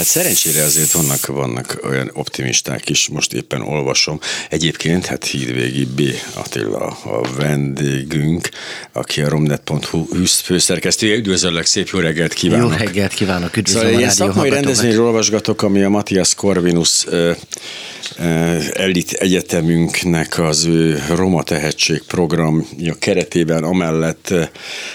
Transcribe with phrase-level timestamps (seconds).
[0.00, 4.20] Hát szerencsére azért vannak, vannak olyan optimisták is, most éppen olvasom.
[4.48, 6.00] Egyébként, hát hírvégi B.
[6.34, 8.48] Attila a vendégünk,
[8.92, 11.14] aki a romnet.hu főszerkesztője.
[11.14, 12.70] Üdvözöllek, szép jó reggelt kívánok!
[12.70, 17.06] Jó reggelt kívánok, üdvözlöm szóval a ilyen szakmai rendezvényről olvasgatok, ami a Matthias Corvinus
[18.72, 24.34] elit egyetemünknek az ő Roma Tehetség programja keretében amellett,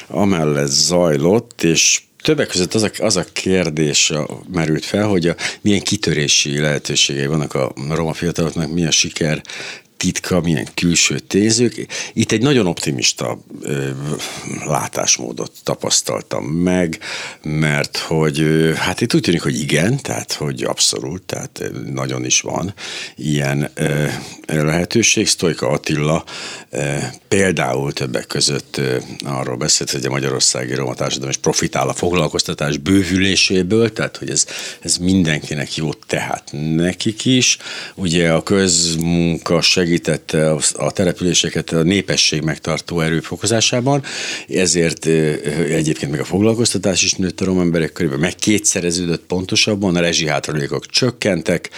[0.08, 4.14] amellett zajlott, és Többek között az a, az a kérdés
[4.54, 9.42] merült fel, hogy a, milyen kitörési lehetőségei vannak a roma fiataloknak, milyen siker
[9.98, 11.88] titka, milyen külső tényzők.
[12.13, 13.90] Itt egy nagyon optimista ö,
[14.66, 16.99] látásmódot tapasztaltam meg,
[17.41, 22.42] mert hogy ö, hát itt úgy tűnik, hogy igen, tehát hogy abszolút, tehát nagyon is
[22.42, 22.73] van
[23.16, 24.05] ilyen ö,
[24.47, 25.28] lehetőség.
[25.28, 26.23] Sztojka Attila
[26.70, 26.95] ö,
[27.27, 32.77] például többek között ö, arról beszélt, hogy a Magyarországi Roma Társadalom is profitál a foglalkoztatás
[32.77, 34.45] bővüléséből, tehát hogy ez,
[34.81, 37.58] ez mindenkinek jó, tehát nekik is.
[37.95, 44.03] Ugye a közmunka segítette a településeket a népesség megtartó erő fokozásában,
[44.47, 45.05] ezért
[45.69, 51.69] egyébként meg a foglalkoztatás is nőtt a emberek körében, meg kétszereződött pontosabban, a rezsihátralékok csökkentek,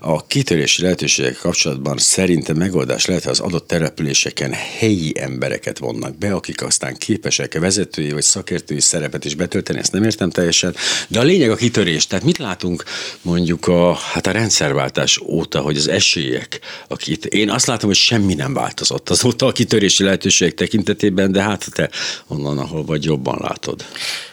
[0.00, 6.34] a kitörési lehetőségek kapcsolatban szerintem megoldás lehet, ha az adott településeken helyi embereket vonnak be,
[6.34, 10.74] akik aztán képesek vezetői vagy szakértői szerepet is betölteni, ezt nem értem teljesen,
[11.08, 12.06] de a lényeg a kitörés.
[12.06, 12.84] Tehát mit látunk
[13.22, 18.34] mondjuk a, hát a rendszerváltás óta, hogy az esélyek, akit én azt látom, hogy semmi
[18.34, 21.90] nem változott azóta a kitörési lehetőségek tekintetében, de hát te
[22.26, 23.84] onnan, ahol vagy jobban látod.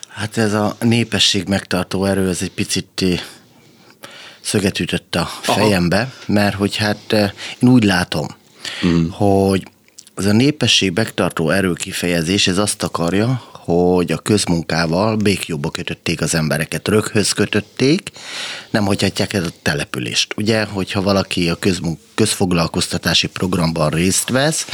[0.08, 3.20] Hát ez a népesség megtartó erő, ez egy picit eh,
[4.42, 6.34] szöget ütött a fejembe, Aha.
[6.34, 8.28] mert hogy hát eh, én úgy látom,
[8.86, 9.10] mm.
[9.10, 9.64] hogy
[10.16, 16.36] ez a népesség megtartó erő kifejezés, ez azt akarja, hogy a közmunkával békjóba kötötték az
[16.36, 18.12] embereket, röghöz kötötték,
[18.70, 20.34] nem hagyhatják el a települést.
[20.38, 24.66] Ugye, hogyha valaki a közmunk, közfoglalkoztatási programban részt vesz,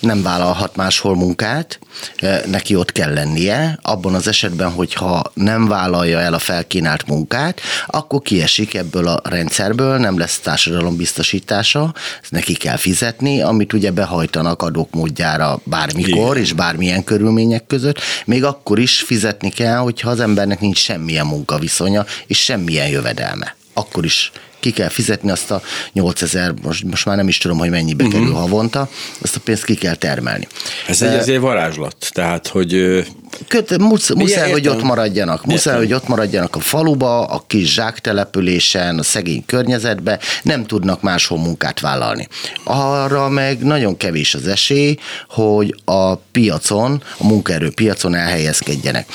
[0.00, 1.78] nem vállalhat máshol munkát,
[2.16, 3.78] e, neki ott kell lennie.
[3.82, 9.98] Abban az esetben, hogyha nem vállalja el a felkínált munkát, akkor kiesik ebből a rendszerből,
[9.98, 16.42] nem lesz társadalombiztosítása, ezt neki kell fizetni, amit ugye behajtanak adók módjára bármikor Igen.
[16.42, 22.04] és bármilyen körülmények között, még akkor is fizetni kell, hogyha az embernek nincs semmilyen munkaviszonya
[22.26, 23.56] és semmilyen jövedelme.
[23.74, 24.32] Akkor is
[24.64, 25.62] ki kell fizetni azt a
[25.92, 28.20] 8000, most, most már nem is tudom, hogy mennyibe uh-huh.
[28.20, 28.88] kerül havonta,
[29.22, 30.48] azt a pénzt ki kell termelni.
[30.88, 33.02] Ez egy azért varázslat, tehát, hogy...
[33.48, 35.44] Köt, musz, muszáj, hogy ott maradjanak.
[35.44, 35.88] Muszáj, értem.
[35.88, 41.80] hogy ott maradjanak a faluba, a kis zsáktelepülésen, a szegény környezetbe, nem tudnak máshol munkát
[41.80, 42.28] vállalni.
[42.64, 44.96] Arra meg nagyon kevés az esély,
[45.28, 49.06] hogy a piacon, a munkaerőpiacon elhelyezkedjenek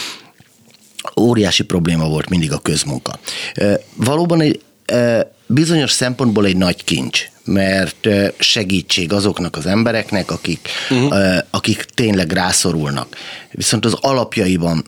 [1.18, 3.20] óriási probléma volt mindig a közmunka.
[3.96, 4.62] Valóban egy
[5.46, 8.08] bizonyos szempontból egy nagy kincs, mert
[8.40, 11.38] segítség azoknak az embereknek, akik, uh-huh.
[11.50, 13.16] akik tényleg rászorulnak.
[13.52, 14.86] Viszont az alapjaiban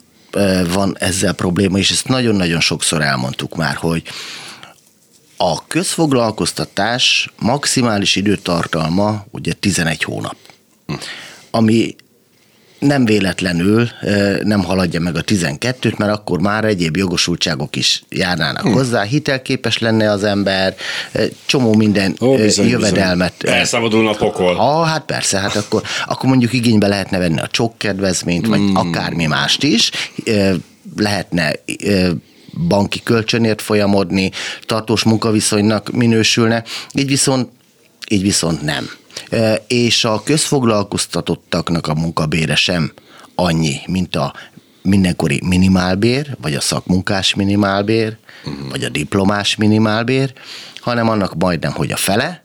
[0.74, 4.04] van ezzel probléma, és ezt nagyon-nagyon sokszor elmondtuk már, hogy
[5.38, 10.36] a közfoglalkoztatás maximális időtartalma ugye 11 hónap,
[10.88, 10.94] hm.
[11.52, 11.96] ami
[12.82, 13.90] nem véletlenül
[14.44, 18.74] nem haladja meg a 12-t, mert akkor már egyéb jogosultságok is járnának hmm.
[18.74, 20.76] hozzá, hitelképes lenne az ember,
[21.46, 23.34] csomó minden Ó, bizony, jövedelmet.
[23.38, 23.58] Bizony.
[23.58, 24.56] Elszabadulna a pokol.
[24.56, 28.74] Ha, hát persze, hát akkor, akkor mondjuk igénybe lehetne venni a csokkedvezményt, hmm.
[28.74, 29.92] vagy akármi mást is,
[30.96, 31.54] lehetne
[32.68, 34.32] banki kölcsönért folyamodni,
[34.66, 36.64] tartós munkaviszonynak minősülne,
[36.94, 37.50] így viszont,
[38.12, 38.90] így viszont nem
[39.68, 42.94] és a közfoglalkoztatottaknak a munkabére sem
[43.36, 44.34] annyi, mint a
[44.82, 48.70] mindenkori minimálbér, vagy a szakmunkás minimálbér, uh-huh.
[48.70, 50.34] vagy a diplomás minimálbér,
[50.80, 52.44] hanem annak majdnem, hogy a fele,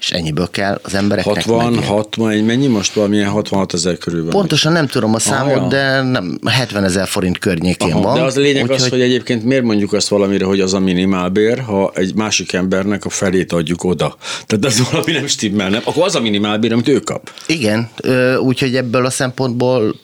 [0.00, 1.86] és ennyiből kell az embereknek 60, megélni.
[1.86, 4.30] 60, mennyi most valamilyen 66 ezer körül van?
[4.30, 8.14] Pontosan nem tudom a számot, ah, de nem, 70 ezer forint környékén Aha, van.
[8.14, 8.90] De az a lényeg úgy, az, hogy...
[8.90, 13.08] hogy egyébként miért mondjuk azt valamire, hogy az a minimálbér, ha egy másik embernek a
[13.08, 14.16] felét adjuk oda.
[14.46, 15.80] Tehát az valami nem stimmel, nem?
[15.84, 17.30] Akkor az a minimálbér, amit ő kap.
[17.46, 17.90] Igen,
[18.38, 19.94] úgyhogy ebből a szempontból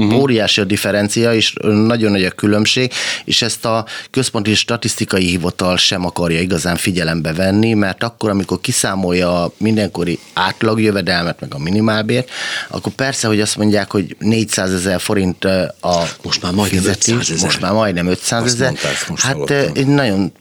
[0.00, 0.20] Uh-huh.
[0.20, 2.92] Óriási a differencia, és nagyon nagy a különbség,
[3.24, 9.42] és ezt a központi statisztikai hivatal sem akarja igazán figyelembe venni, mert akkor, amikor kiszámolja
[9.42, 12.30] a mindenkori átlagjövedelmet, meg a minimálbért,
[12.68, 15.44] akkor persze, hogy azt mondják, hogy 400 ezer forint
[15.80, 17.44] a most már majdnem fizetés, 500 ezer.
[17.44, 18.74] most már majdnem 500 ezer.
[19.16, 20.32] Hát egy nagyon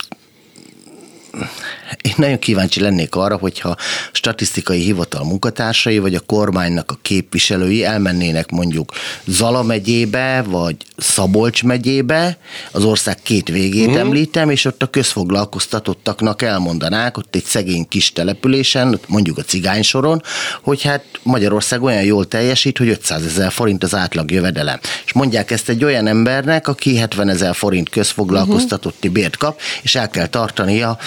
[2.02, 3.76] én nagyon kíváncsi lennék arra, hogyha
[4.12, 8.92] statisztikai hivatal munkatársai, vagy a kormánynak a képviselői elmennének mondjuk
[9.26, 12.38] Zala megyébe, vagy Szabolcs megyébe,
[12.72, 13.96] az ország két végét mm.
[13.96, 20.22] említem, és ott a közfoglalkoztatottaknak elmondanák, ott egy szegény kis településen, mondjuk a cigány soron,
[20.62, 24.80] hogy hát Magyarország olyan jól teljesít, hogy 500 ezer forint az átlag jövedelem.
[25.06, 30.10] És mondják ezt egy olyan embernek, aki 70 ezer forint közfoglalkoztatotti bért kap, és el
[30.10, 30.98] kell tartania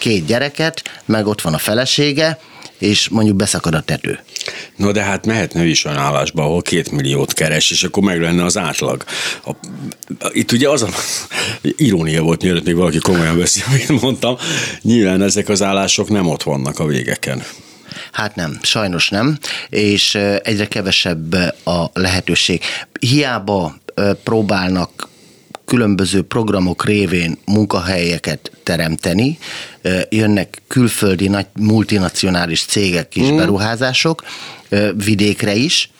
[0.00, 2.38] két gyereket, meg ott van a felesége,
[2.78, 4.18] és mondjuk beszakad a tető.
[4.76, 8.44] No, de hát mehetne is olyan állásba, ahol két milliót keres, és akkor meg lenne
[8.44, 9.04] az átlag.
[9.44, 9.50] A,
[10.32, 10.88] itt ugye az a
[11.76, 14.36] irónia volt, mielőtt még valaki komolyan veszi, amit mondtam.
[14.82, 17.42] Nyilván ezek az állások nem ott vannak a végeken.
[18.12, 19.38] Hát nem, sajnos nem,
[19.68, 21.32] és egyre kevesebb
[21.64, 22.62] a lehetőség.
[23.00, 23.74] Hiába
[24.24, 25.08] próbálnak
[25.70, 29.38] különböző programok révén munkahelyeket teremteni,
[30.08, 33.36] jönnek külföldi nagy multinacionális cégek és mm.
[33.36, 34.24] beruházások
[35.04, 35.90] vidékre is.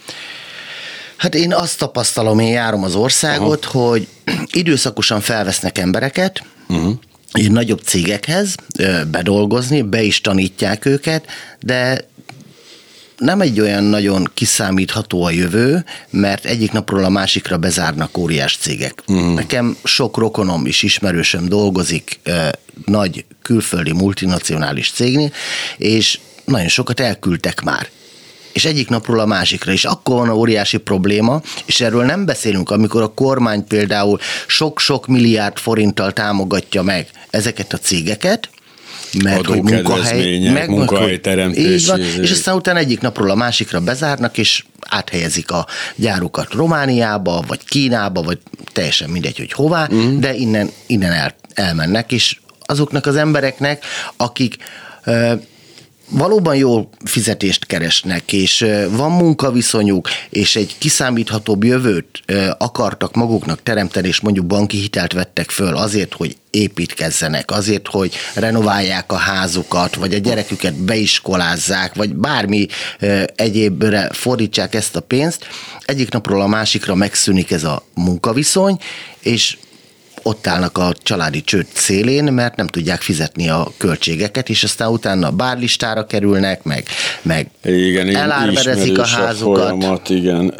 [1.16, 3.78] Hát én azt tapasztalom, én járom az országot, Aha.
[3.78, 4.08] hogy
[4.62, 6.94] időszakosan felvesznek embereket, uh-huh
[7.32, 8.54] nagyobb cégekhez
[9.10, 11.26] bedolgozni, be is tanítják őket,
[11.60, 12.08] de
[13.20, 19.02] nem egy olyan nagyon kiszámítható a jövő, mert egyik napról a másikra bezárnak óriás cégek.
[19.12, 19.34] Mm.
[19.34, 22.48] Nekem sok rokonom is ismerősöm dolgozik eh,
[22.84, 25.32] nagy külföldi multinacionális cégnél,
[25.76, 27.88] és nagyon sokat elküldtek már
[28.52, 32.70] és egyik napról a másikra, és akkor van a óriási probléma, és erről nem beszélünk,
[32.70, 38.50] amikor a kormány például sok-sok milliárd forinttal támogatja meg ezeket a cégeket,
[39.22, 41.86] mert hogy munkahely, meg, munkahelyteremtés.
[41.86, 45.66] Van, és aztán utána egyik napról a másikra bezárnak, és áthelyezik a
[45.96, 48.38] gyárukat Romániába, vagy Kínába, vagy
[48.72, 50.18] teljesen mindegy, hogy hová, mm.
[50.18, 53.84] de innen, innen el, elmennek, és azoknak az embereknek,
[54.16, 54.56] akik
[56.10, 62.22] valóban jó fizetést keresnek, és van munkaviszonyuk, és egy kiszámíthatóbb jövőt
[62.58, 69.12] akartak maguknak teremteni, és mondjuk banki hitelt vettek föl azért, hogy építkezzenek, azért, hogy renoválják
[69.12, 72.66] a házukat, vagy a gyereküket beiskolázzák, vagy bármi
[73.36, 75.46] egyébre fordítsák ezt a pénzt,
[75.84, 78.78] egyik napról a másikra megszűnik ez a munkaviszony,
[79.20, 79.56] és
[80.22, 85.30] ott állnak a családi csőd szélén, mert nem tudják fizetni a költségeket, és aztán utána
[85.30, 86.84] bárlistára kerülnek, meg,
[87.22, 89.64] meg igen, elárverezik a házukat.
[89.64, 90.54] A folyamat, igen.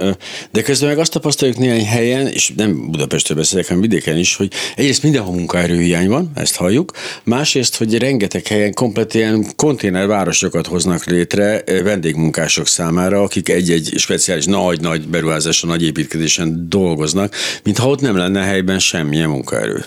[0.50, 4.52] De közben meg azt tapasztaljuk néhány helyen, és nem Budapestről beszélek, hanem vidéken is, hogy
[4.76, 6.92] egyrészt mindenhol munkaerőhiány van, ezt halljuk,
[7.24, 15.08] másrészt, hogy rengeteg helyen komplet ilyen konténervárosokat hoznak létre vendégmunkások számára, akik egy-egy speciális nagy-nagy
[15.08, 17.34] beruházáson, nagy építkezésen dolgoznak,
[17.64, 19.84] mintha ott nem lenne helyben semmilyen munka munkaerő.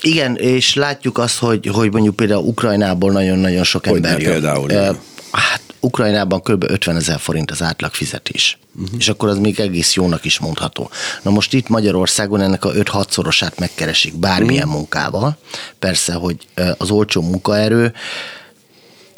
[0.00, 4.30] Igen, és látjuk azt, hogy, hogy mondjuk például Ukrajnából nagyon-nagyon sok hogy ember jön.
[4.30, 4.70] például?
[4.70, 4.96] Uh,
[5.30, 6.64] hát Ukrajnában kb.
[6.68, 8.58] 50 ezer forint az átlag fizetés.
[8.74, 8.98] Uh-huh.
[8.98, 10.90] És akkor az még egész jónak is mondható.
[11.22, 14.74] Na most itt Magyarországon ennek a 5-6-szorosát megkeresik bármilyen uh-huh.
[14.74, 15.38] munkával.
[15.78, 16.36] Persze, hogy
[16.78, 17.92] az olcsó munkaerő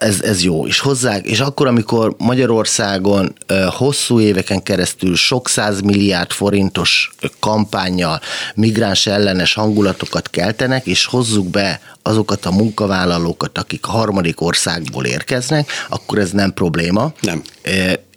[0.03, 0.67] ez, ez jó.
[0.67, 3.35] És hozzá, és akkor, amikor Magyarországon
[3.71, 5.49] hosszú éveken keresztül sok
[5.85, 7.11] milliárd forintos
[7.41, 8.21] kampányjal
[8.55, 16.19] migráns ellenes hangulatokat keltenek, és hozzuk be azokat a munkavállalókat, akik harmadik országból érkeznek, akkor
[16.19, 17.13] ez nem probléma.
[17.21, 17.43] Nem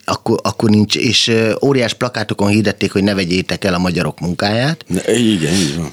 [0.07, 1.31] akkor, akkor nincs, és
[1.61, 4.85] óriás plakátokon hirdették, hogy ne vegyétek el a magyarok munkáját.
[4.87, 5.91] Ne, igen, így van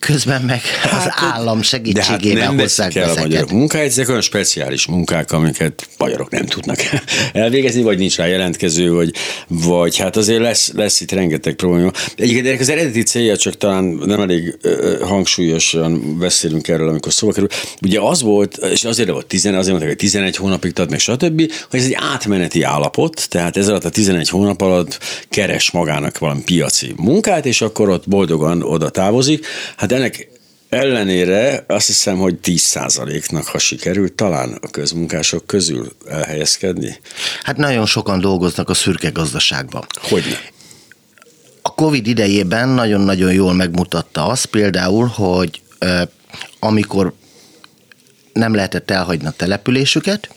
[0.00, 4.86] közben meg hát, az állam segítségével hát hozzák el a magyarok munkáit, ezek olyan speciális
[4.86, 6.78] munkák, amiket magyarok nem tudnak
[7.32, 9.14] elvégezni, vagy nincs rá jelentkező, vagy,
[9.48, 11.90] vagy hát azért lesz, lesz itt rengeteg probléma.
[12.16, 14.58] Egyébként az eredeti célja csak talán nem elég
[15.02, 17.48] hangsúlyosan beszélünk erről, amikor szóba kerül.
[17.82, 21.52] Ugye az volt, és azért volt 10, azért mondták, hogy 11 hónapig tart, meg stb.,
[21.70, 26.42] hogy ez egy átmeneti állapot, tehát ez alatt a 11 hónap alatt keres magának valami
[26.42, 29.46] piaci munkát, és akkor ott boldogan oda távozik.
[29.76, 30.28] Hát Hát ennek
[30.68, 37.00] ellenére azt hiszem, hogy 10%-nak, ha sikerült talán a közmunkások közül elhelyezkedni.
[37.42, 39.86] Hát nagyon sokan dolgoznak a szürke gazdaságban.
[40.00, 40.40] Hogyne?
[41.62, 45.62] A Covid idejében nagyon-nagyon jól megmutatta azt például, hogy
[46.58, 47.12] amikor
[48.32, 50.34] nem lehetett elhagyni a településüket,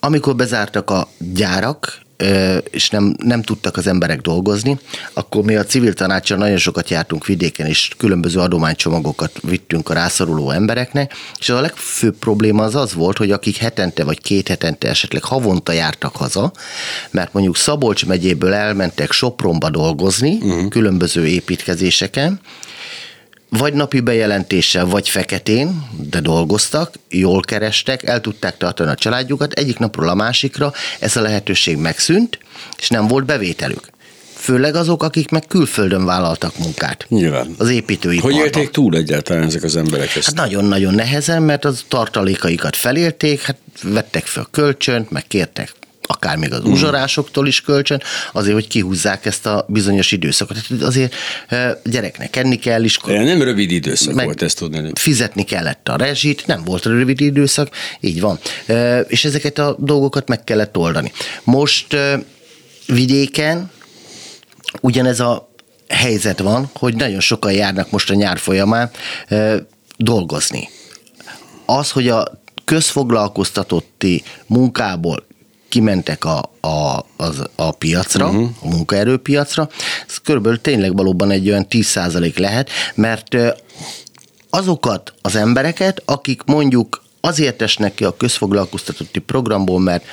[0.00, 2.00] amikor bezártak a gyárak,
[2.70, 4.78] és nem, nem tudtak az emberek dolgozni,
[5.12, 10.50] akkor mi a civil tanácsal nagyon sokat jártunk vidéken, és különböző adománycsomagokat vittünk a rászoruló
[10.50, 15.24] embereknek, és a legfőbb probléma az az volt, hogy akik hetente vagy két hetente esetleg
[15.24, 16.52] havonta jártak haza,
[17.10, 20.68] mert mondjuk Szabolcs megyéből elmentek Sopronba dolgozni, uh-huh.
[20.68, 22.40] különböző építkezéseken,
[23.48, 29.78] vagy napi bejelentéssel, vagy feketén, de dolgoztak, jól kerestek, el tudták tartani a családjukat, egyik
[29.78, 32.38] napról a másikra ez a lehetőség megszűnt,
[32.78, 33.90] és nem volt bevételük.
[34.34, 37.06] Főleg azok, akik meg külföldön vállaltak munkát.
[37.08, 37.54] Nyilván.
[37.58, 38.32] Az építőiparban.
[38.32, 40.26] Hogy élték túl egyáltalán ezek az emberek ezt?
[40.26, 45.74] Hát nagyon-nagyon nehezen, mert az tartalékaikat felérték, hát vettek fel kölcsönt, meg kértek
[46.10, 50.56] akár még az uzsorásoktól is kölcsön, azért, hogy kihúzzák ezt a bizonyos időszakot.
[50.68, 51.14] Tehát azért
[51.84, 52.98] gyereknek enni kell is.
[52.98, 54.90] Nem rövid időszak meg volt ezt tudni.
[54.94, 58.38] Fizetni kellett a rezsit, nem volt rövid időszak, így van.
[59.06, 61.12] És ezeket a dolgokat meg kellett oldani.
[61.44, 61.96] Most
[62.86, 63.70] vidéken
[64.80, 65.52] ugyanez a
[65.88, 68.90] helyzet van, hogy nagyon sokan járnak most a nyár folyamán
[69.96, 70.68] dolgozni.
[71.66, 75.26] Az, hogy a közfoglalkoztatotti munkából
[75.68, 78.48] kimentek a, a, az, a piacra, uh-huh.
[78.60, 79.68] a munkaerőpiacra,
[80.08, 83.36] ez körülbelül tényleg valóban egy olyan 10% lehet, mert
[84.50, 90.04] azokat az embereket, akik mondjuk azért esnek ki a közfoglalkoztatotti programból, mert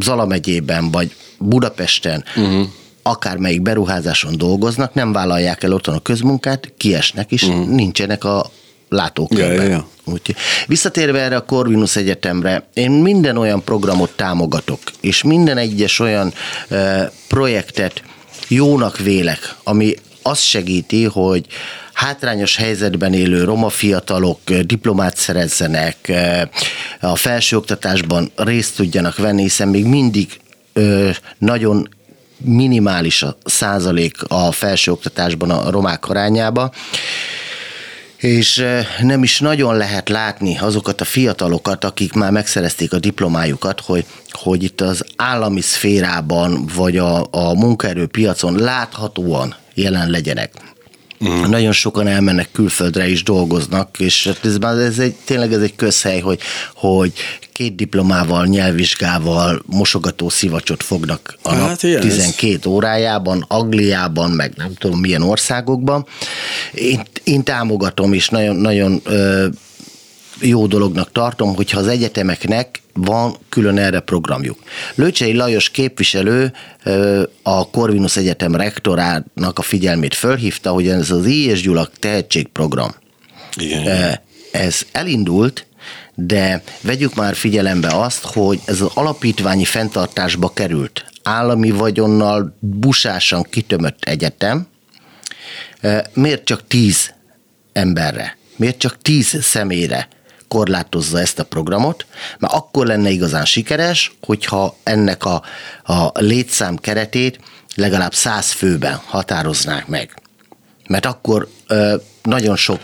[0.00, 2.66] Zala megyében vagy Budapesten uh-huh
[3.06, 7.68] akármelyik beruházáson dolgoznak, nem vállalják el otthon a közmunkát, kiesnek, és uh-huh.
[7.68, 8.50] nincsenek a
[8.88, 9.54] látókörben.
[9.54, 9.86] Ja, ja, ja.
[10.04, 10.34] Úgy,
[10.66, 16.32] visszatérve erre a Corvinus Egyetemre, én minden olyan programot támogatok, és minden egyes olyan
[16.68, 18.02] e, projektet
[18.48, 21.46] jónak vélek, ami azt segíti, hogy
[21.92, 26.12] hátrányos helyzetben élő roma fiatalok diplomát szerezzenek,
[27.00, 30.40] a felsőoktatásban részt tudjanak venni, hiszen még mindig
[31.38, 31.88] nagyon
[32.36, 36.72] minimális a százalék a felsőoktatásban a romák arányába
[38.24, 38.64] és
[39.00, 44.62] nem is nagyon lehet látni azokat a fiatalokat, akik már megszerezték a diplomájukat, hogy, hogy
[44.62, 50.52] itt az állami szférában vagy a, a munkaerőpiacon láthatóan jelen legyenek.
[51.28, 51.50] Mm.
[51.50, 56.20] Nagyon sokan elmennek külföldre is dolgoznak, és hát ez, ez egy, tényleg ez egy közhely,
[56.20, 56.40] hogy,
[56.74, 57.12] hogy
[57.52, 62.66] két diplomával, nyelvvizsgával mosogató szivacsot fognak a hát nap 12 ez.
[62.66, 66.06] órájában, Angliában, meg nem tudom milyen országokban.
[66.74, 69.46] Én, én támogatom, és nagyon, nagyon ö,
[70.40, 74.58] jó dolognak tartom, hogyha az egyetemeknek van külön erre programjuk.
[74.94, 76.52] Lőcsei Lajos képviselő
[77.42, 81.44] a Corvinus Egyetem rektorának a figyelmét fölhívta, hogy ez az I.
[81.44, 82.94] és Gyulak tehetségprogram.
[83.56, 84.20] Igen.
[84.52, 85.66] Ez elindult,
[86.14, 94.04] de vegyük már figyelembe azt, hogy ez az alapítványi fenntartásba került állami vagyonnal busásan kitömött
[94.04, 94.66] egyetem,
[96.12, 97.14] miért csak tíz
[97.72, 100.08] emberre, miért csak tíz személyre
[100.54, 102.06] korlátozza ezt a programot,
[102.38, 105.42] mert akkor lenne igazán sikeres, hogyha ennek a,
[105.84, 107.38] a létszám keretét
[107.74, 110.22] legalább száz főben határoznák meg.
[110.88, 112.80] Mert akkor ö, nagyon sok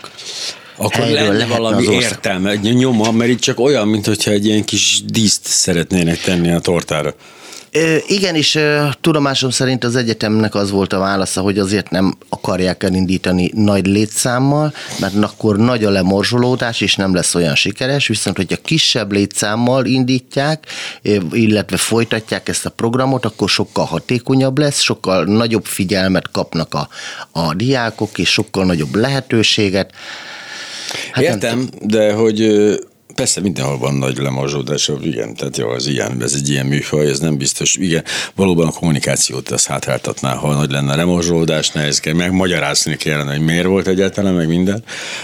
[0.75, 5.45] akkor lenne valami értelme, egy nyoma, mert itt csak olyan, mintha egy ilyen kis díszt
[5.45, 7.15] szeretnének tenni a tortára.
[8.07, 8.59] Igen, és
[9.01, 14.73] tudomásom szerint az egyetemnek az volt a válasza, hogy azért nem akarják elindítani nagy létszámmal,
[14.99, 20.65] mert akkor nagy a lemorzsolódás, és nem lesz olyan sikeres, viszont hogyha kisebb létszámmal indítják,
[21.31, 26.87] illetve folytatják ezt a programot, akkor sokkal hatékonyabb lesz, sokkal nagyobb figyelmet kapnak a,
[27.31, 29.93] a diákok, és sokkal nagyobb lehetőséget.
[31.11, 32.49] Hát Értem, nem, de hogy
[33.15, 37.19] Persze mindenhol van nagy lemazsódás, igen, tehát jó, az ilyen, ez egy ilyen műfaj, ez
[37.19, 38.03] nem biztos, igen,
[38.35, 43.31] valóban a kommunikációt az hátráltatná, ha nagy lenne a lemazsódás, nehéz kell, meg magyarázni kellene,
[43.31, 44.83] hogy miért volt egyáltalán, meg minden,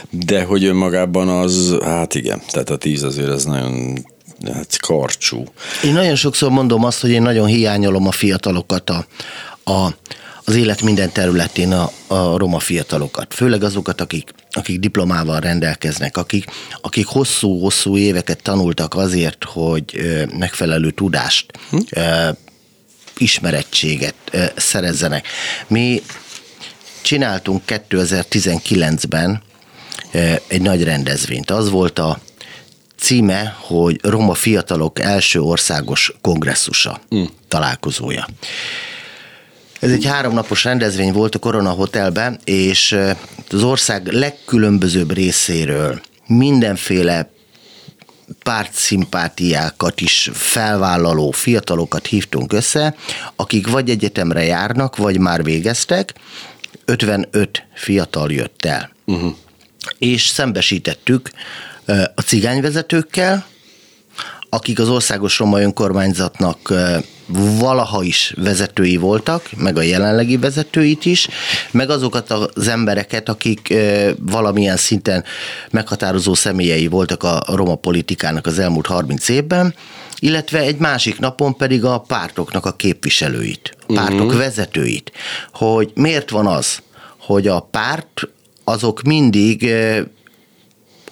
[0.10, 4.06] de hogy önmagában az, hát igen, tehát a tíz azért az nagyon
[4.54, 5.44] hát karcsú.
[5.84, 9.06] Én nagyon sokszor mondom azt, hogy én nagyon hiányolom a fiatalokat a,
[9.72, 9.96] a
[10.48, 16.46] az élet minden területén a, a roma fiatalokat, főleg azokat, akik, akik diplomával rendelkeznek, akik,
[16.82, 21.78] akik hosszú-hosszú éveket tanultak azért, hogy megfelelő tudást, hm?
[23.18, 24.16] ismerettséget
[24.56, 25.28] szerezzenek.
[25.68, 26.02] Mi
[27.02, 29.42] csináltunk 2019-ben
[30.48, 31.52] egy nagy rendezvényt.
[31.52, 32.20] Az volt a
[32.98, 37.24] címe, hogy Roma Fiatalok első országos kongresszusa, hm.
[37.48, 38.28] találkozója.
[39.80, 42.98] Ez egy háromnapos rendezvény volt a Korona Hotelben, és
[43.52, 47.30] az ország legkülönbözőbb részéről mindenféle
[48.44, 52.96] pártszimpátiákat is felvállaló fiatalokat hívtunk össze,
[53.36, 56.14] akik vagy egyetemre járnak, vagy már végeztek,
[56.86, 58.92] 55 fiatal jött el.
[59.06, 59.36] Uh-huh.
[59.98, 61.32] És szembesítettük
[62.16, 63.46] a cigányvezetőkkel,
[64.50, 66.74] akik az országos roma önkormányzatnak
[67.60, 71.28] valaha is vezetői voltak, meg a jelenlegi vezetőit is,
[71.72, 73.74] meg azokat az embereket, akik
[74.20, 75.24] valamilyen szinten
[75.72, 79.74] meghatározó személyei voltak a roma politikának az elmúlt 30 évben,
[80.20, 84.38] illetve egy másik napon pedig a pártoknak a képviselőit, a pártok uh-huh.
[84.38, 85.12] vezetőit,
[85.54, 86.80] hogy miért van az,
[87.18, 88.28] hogy a párt
[88.64, 89.74] azok mindig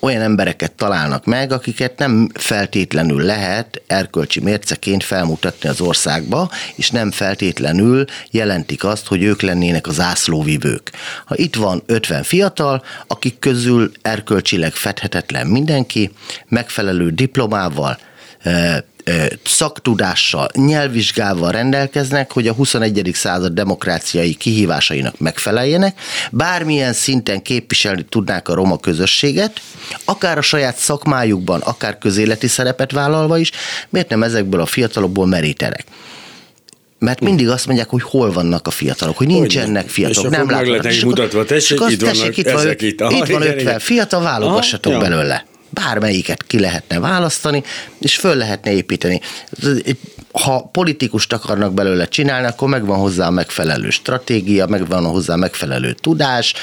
[0.06, 7.12] olyan embereket találnak meg, akiket nem feltétlenül lehet erkölcsi mérceként felmutatni az országba, és nem
[7.12, 10.92] feltétlenül jelentik azt, hogy ők lennének az ászlóvivők.
[11.26, 16.12] Ha itt van 50 fiatal, akik közül erkölcsileg fedhetetlen mindenki,
[16.48, 17.98] megfelelő diplomával,
[19.44, 23.12] szaktudással, nyelvvizsgával rendelkeznek, hogy a 21.
[23.14, 26.00] század demokráciai kihívásainak megfeleljenek,
[26.32, 29.62] bármilyen szinten képviselni tudnák a roma közösséget,
[30.06, 33.52] akár a saját szakmájukban, akár közéleti szerepet vállalva is,
[33.90, 35.86] miért nem ezekből a fiatalokból merítenek?
[37.00, 40.86] Mert mindig azt mondják, hogy hol vannak a fiatalok, hogy nincsenek fiatalok, nem látnak.
[40.86, 45.46] És mutatva, tessék, itt vannak, itt van, itt, itt van 50 fiatal, válogassatok Aha, belőle
[45.76, 47.64] bármelyiket ki lehetne választani,
[48.00, 49.22] és föl lehetne építeni.
[50.32, 55.94] Ha politikust akarnak belőle csinálni, akkor megvan hozzá a megfelelő stratégia, megvan hozzá a megfelelő
[55.94, 56.54] tudás,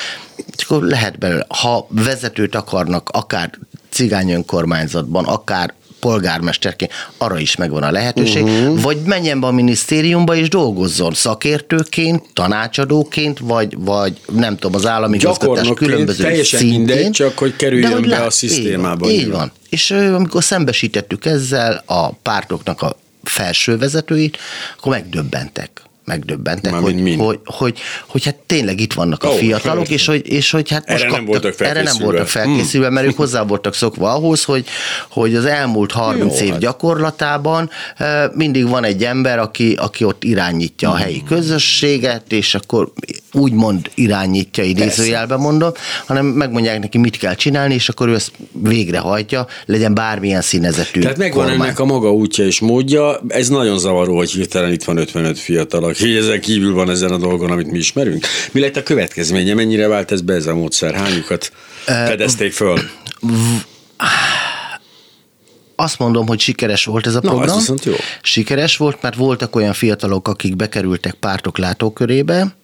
[0.56, 1.46] és akkor lehet belőle.
[1.48, 3.50] Ha vezetőt akarnak akár
[3.90, 8.80] cigány önkormányzatban, akár polgármesterként, arra is megvan a lehetőség, uh-huh.
[8.80, 15.18] vagy menjen be a minisztériumba és dolgozzon szakértőként, tanácsadóként, vagy, vagy nem tudom, az állami
[15.18, 16.78] gazgatás különböző teljesen szintén.
[16.78, 19.10] mindegy, csak hogy kerüljön be lát, a szisztémába.
[19.10, 19.52] Így van, így van.
[19.68, 24.38] És amikor szembesítettük ezzel a pártoknak a felső vezetőit,
[24.76, 25.82] akkor megdöbbentek
[26.12, 30.28] megdöbbentek, hogy, hogy, hogy, hogy, hogy hát tényleg itt vannak a oh, fiatalok, és hogy,
[30.28, 32.94] és hogy hát most erre, kaptak, nem voltak erre nem voltak felkészülve, hmm.
[32.94, 34.66] mert ők hozzá voltak szokva ahhoz, hogy,
[35.10, 36.60] hogy az elmúlt 30 Jó, év hát.
[36.60, 37.70] gyakorlatában
[38.34, 40.96] mindig van egy ember, aki, aki ott irányítja hmm.
[40.96, 42.92] a helyi közösséget, és akkor
[43.32, 45.70] úgymond irányítja, idézőjelben mondom,
[46.06, 51.16] hanem megmondják neki, mit kell csinálni, és akkor ő ezt végrehajtja, legyen bármilyen színezetű Tehát
[51.16, 51.66] megvan kormány.
[51.66, 55.84] ennek a maga útja és módja, ez nagyon zavaró, hogy hirtelen itt van 55 fiatal,
[55.84, 58.26] aki ezen kívül van ezen a dolgon, amit mi ismerünk.
[58.52, 61.52] Mi lett a következménye, mennyire vált ez be ez a módszer, hányukat
[61.84, 62.78] fedezték föl?
[65.76, 67.46] azt mondom, hogy sikeres volt ez a program.
[67.66, 67.92] Na, ez jó.
[68.22, 72.56] Sikeres volt, mert voltak olyan fiatalok, akik bekerültek pártok látókörébe,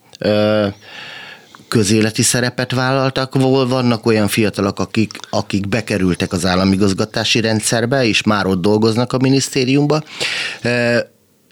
[1.67, 3.33] közéleti szerepet vállaltak,
[3.67, 10.03] vannak olyan fiatalok, akik, akik bekerültek az államigazgatási rendszerbe, és már ott dolgoznak a minisztériumba,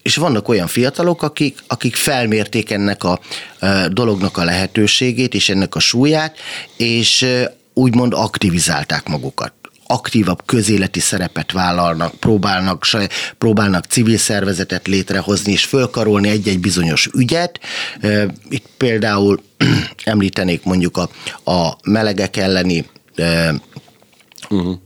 [0.08, 3.20] és vannak olyan fiatalok, akik, akik felmérték ennek a
[3.90, 6.38] dolognak a lehetőségét és ennek a súlyát,
[6.78, 7.26] és
[7.74, 9.54] úgymond aktivizálták magukat
[9.90, 12.86] aktívabb közéleti szerepet vállalnak, próbálnak,
[13.38, 17.60] próbálnak civil szervezetet létrehozni és fölkarolni egy-egy bizonyos ügyet.
[18.50, 19.44] Itt például
[20.04, 21.10] említenék mondjuk a,
[21.52, 22.86] a melegek elleni
[24.50, 24.78] uh-huh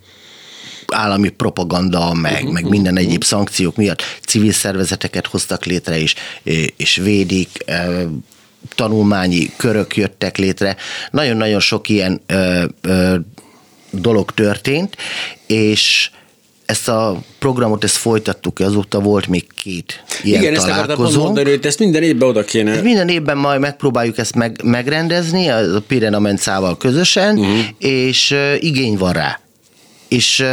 [0.93, 3.07] állami propaganda, meg, uh-huh, meg minden uh-huh.
[3.07, 6.15] egyéb szankciók miatt civil szervezeteket hoztak létre, és,
[6.77, 7.49] és védik,
[8.75, 10.75] tanulmányi körök jöttek létre.
[11.11, 13.15] Nagyon-nagyon sok ilyen ö, ö,
[13.91, 14.97] dolog történt,
[15.47, 16.09] és
[16.65, 21.05] ezt a programot, ezt folytattuk, azóta volt még két ilyen Igen, találkozó.
[21.05, 22.71] ezt mondani, hogy ezt minden évben oda kéne.
[22.71, 27.59] Ezt minden évben majd megpróbáljuk ezt meg, megrendezni, a Pirena Mencával közösen, uh-huh.
[27.77, 29.39] és uh, igény van rá.
[30.11, 30.45] És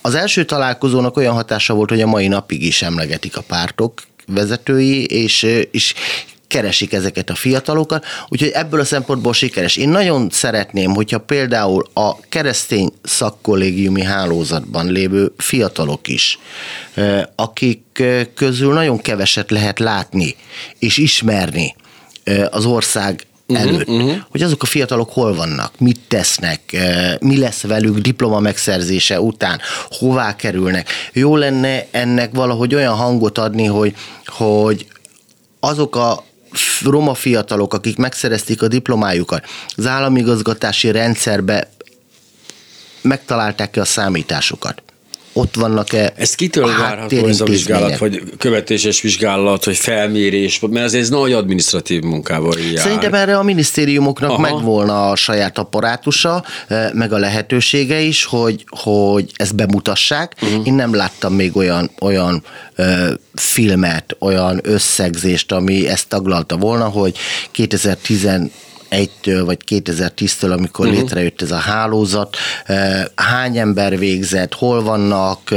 [0.00, 5.04] az első találkozónak olyan hatása volt, hogy a mai napig is emlegetik a pártok vezetői,
[5.04, 5.94] és, és
[6.46, 9.76] keresik ezeket a fiatalokat, úgyhogy ebből a szempontból sikeres.
[9.76, 16.38] Én nagyon szeretném, hogyha például a keresztény szakkollégiumi hálózatban lévő fiatalok is,
[17.34, 18.02] akik
[18.34, 20.36] közül nagyon keveset lehet látni
[20.78, 21.74] és ismerni
[22.50, 24.16] az ország előtt, uh-huh.
[24.30, 26.76] hogy azok a fiatalok hol vannak, mit tesznek,
[27.20, 30.88] mi lesz velük diploma megszerzése után, hová kerülnek.
[31.12, 33.94] Jó lenne ennek valahogy olyan hangot adni, hogy,
[34.26, 34.86] hogy
[35.60, 36.24] azok a
[36.84, 39.44] roma fiatalok, akik megszerezték a diplomájukat,
[39.76, 41.70] az államigazgatási rendszerbe
[43.00, 44.82] megtalálták ki a számításukat
[45.32, 50.94] ott vannak-e Ez kitől várható ez a vizsgálat, vagy követéses vizsgálat, vagy felmérés, mert ez,
[50.94, 52.84] ez nagy adminisztratív munkával jár.
[52.84, 54.40] Szerintem erre a minisztériumoknak Aha.
[54.40, 56.44] megvolna a saját apparátusa,
[56.92, 60.34] meg a lehetősége is, hogy, hogy ezt bemutassák.
[60.42, 60.66] Uh-huh.
[60.66, 67.16] Én nem láttam még olyan, olyan ö, filmet, olyan összegzést, ami ezt taglalta volna, hogy
[67.50, 68.28] 2010
[68.92, 71.00] 2001-től vagy 2010-től, amikor uh-huh.
[71.00, 72.36] létrejött ez a hálózat,
[73.14, 75.54] hány ember végzett, hol vannak,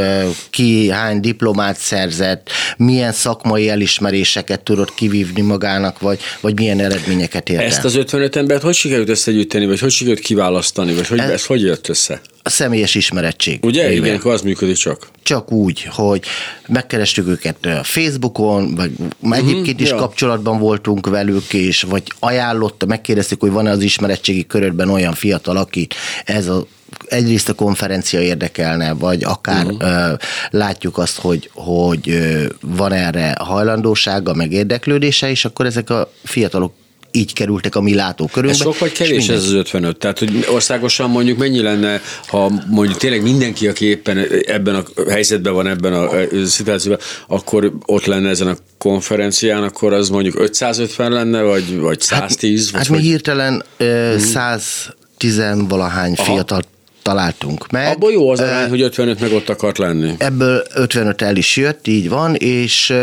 [0.50, 7.62] ki hány diplomát szerzett, milyen szakmai elismeréseket tudott kivívni magának, vagy, vagy milyen eredményeket ért
[7.62, 11.46] Ezt az 55 embert hogy sikerült összegyűjteni, vagy hogy sikerült kiválasztani, vagy hogy ez, ez
[11.46, 12.22] hogy jött össze?
[12.46, 13.60] A személyes ismerettség.
[13.64, 13.92] Ugye?
[13.92, 14.06] Éve.
[14.06, 15.08] Igen, akkor az működik csak.
[15.24, 16.24] Csak úgy, hogy
[16.68, 19.96] megkerestük őket a Facebookon, vagy uh-huh, egyébként is ja.
[19.96, 25.88] kapcsolatban voltunk velük, és vagy ajánlott, megkérdeztük, hogy van-e az ismeretségi körödben olyan fiatal, aki
[26.26, 26.66] ez a
[27.08, 29.90] egyrészt a konferencia érdekelne, vagy akár uh-huh.
[29.90, 30.14] ö,
[30.50, 36.74] látjuk azt, hogy, hogy ö, van erre hajlandósága, meg érdeklődése, és akkor ezek a fiatalok
[37.16, 38.58] így kerültek a mi látókörünkbe.
[38.58, 39.98] Ez sok vagy kevés ez az 55?
[39.98, 45.54] Tehát, hogy országosan mondjuk mennyi lenne, ha mondjuk tényleg mindenki, aki éppen ebben a helyzetben
[45.54, 46.10] van, ebben a
[46.46, 52.64] szituációban, akkor ott lenne ezen a konferencián, akkor az mondjuk 550 lenne, vagy, vagy 110?
[52.64, 56.62] Hát, vagy hát mi hirtelen uh, 110 valahány fiatal
[57.02, 57.88] találtunk meg.
[57.88, 60.14] Abból jó az arány, hogy 55 meg ott akart lenni.
[60.18, 62.94] Ebből 55 el is jött, így van, és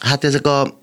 [0.00, 0.81] hát ezek a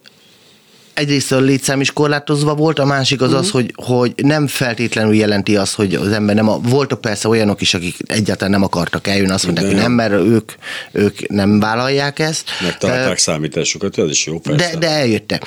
[1.00, 3.44] egyrészt a létszám is korlátozva volt, a másik az uh-huh.
[3.46, 7.62] az, hogy, hogy nem feltétlenül jelenti azt, hogy az ember nem, a, voltak persze olyanok
[7.62, 10.52] is, akik egyáltalán nem akartak eljönni, azt mondták, hogy nem, mert ők,
[10.92, 12.50] ők nem vállalják ezt.
[12.64, 14.70] Megtalálták uh, számításukat, ez is jó persze.
[14.70, 15.44] De, de eljöttek.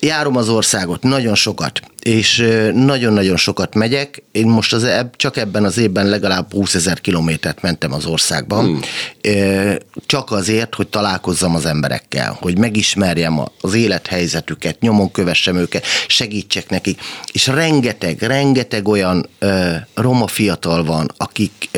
[0.00, 4.22] Járom az országot, nagyon sokat és nagyon-nagyon sokat megyek.
[4.32, 9.76] Én most az, csak ebben az évben legalább 20 ezer kilométert mentem az országban, hmm.
[10.06, 17.00] csak azért, hogy találkozzam az emberekkel, hogy megismerjem az élethelyzetüket, nyomon kövessem őket, segítsek nekik.
[17.32, 19.28] És rengeteg, rengeteg olyan
[19.94, 21.68] roma fiatal van, akik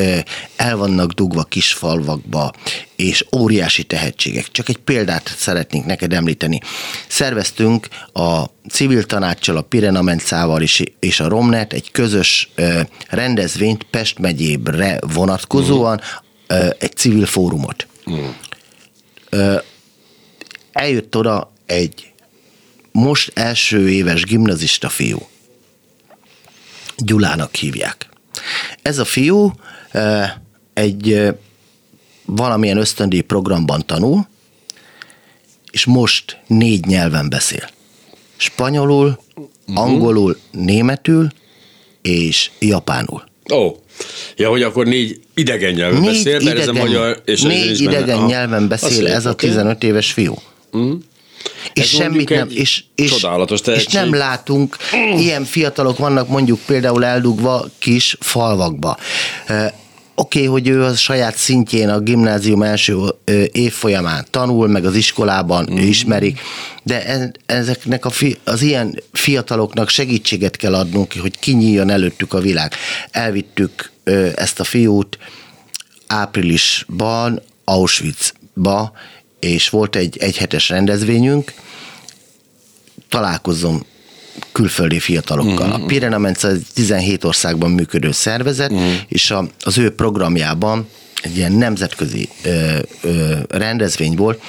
[0.56, 2.52] el vannak dugva kis falvakba,
[2.96, 4.50] és óriási tehetségek.
[4.50, 6.60] Csak egy példát szeretnénk neked említeni.
[7.06, 12.50] Szerveztünk a civil tanácssal, a Pirenamencával is, és a Romnet egy közös
[13.08, 16.56] rendezvényt Pest megyébre vonatkozóan, mm.
[16.78, 17.86] egy civil fórumot.
[18.10, 18.26] Mm.
[20.72, 22.12] Eljött oda egy
[22.92, 25.28] most első éves gimnazista fiú.
[26.96, 28.08] Gyulának hívják.
[28.82, 29.52] Ez a fiú
[30.74, 31.34] egy
[32.24, 34.28] valamilyen ösztöndíj programban tanul,
[35.70, 37.68] és most négy nyelven beszél
[38.38, 39.84] spanyolul, uh-huh.
[39.84, 41.28] angolul, németül
[42.02, 43.24] és japánul.
[43.52, 43.76] Ó, oh.
[44.36, 47.80] ja, hogy akkor négy idegen nyelven négy beszél, idegen, ez a magyar és Négy ez
[47.80, 48.26] idegen benne.
[48.26, 50.34] nyelven beszél ez a 15 éves fiú.
[50.72, 50.98] Uh-huh.
[51.72, 54.76] És ez semmit nem, és, és, csodálatos és nem látunk,
[55.16, 58.96] ilyen fiatalok vannak mondjuk például eldugva kis falvakba
[60.20, 62.96] oké, okay, hogy ő a saját szintjén a gimnázium első
[63.52, 65.76] évfolyamán tanul, meg az iskolában mm.
[65.76, 66.40] ismerik,
[66.82, 72.72] de ezeknek a fi, az ilyen fiataloknak segítséget kell adnunk, hogy kinyíljon előttük a világ.
[73.10, 73.90] Elvittük
[74.34, 75.18] ezt a fiút
[76.06, 78.92] áprilisban Auschwitzba,
[79.40, 81.52] és volt egy egyhetes rendezvényünk,
[83.08, 83.84] találkozom
[84.52, 85.66] külföldi fiatalokkal.
[85.66, 85.82] Mm-hmm.
[85.82, 88.94] A Pirenamence 17 országban működő szervezet, mm-hmm.
[89.08, 90.88] és a, az ő programjában
[91.22, 94.40] egy ilyen nemzetközi ö, ö, rendezvény volt,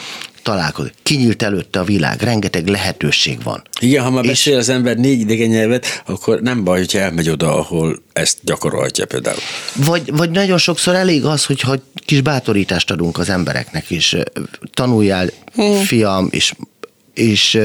[0.43, 0.93] találkozik.
[1.04, 3.62] Kinyílt előtte a világ, rengeteg lehetőség van.
[3.80, 7.30] Igen, ha már és beszél az ember négy idegen nyelvet, akkor nem baj, hogyha elmegy
[7.30, 9.38] oda, ahol ezt gyakorolhatja például.
[9.75, 11.75] Vagy, vagy nagyon sokszor elég az, hogyha
[12.06, 14.17] kis bátorítást adunk az embereknek, és
[14.73, 15.82] tanuljál, hmm.
[15.84, 16.54] fiam, és,
[17.13, 17.60] és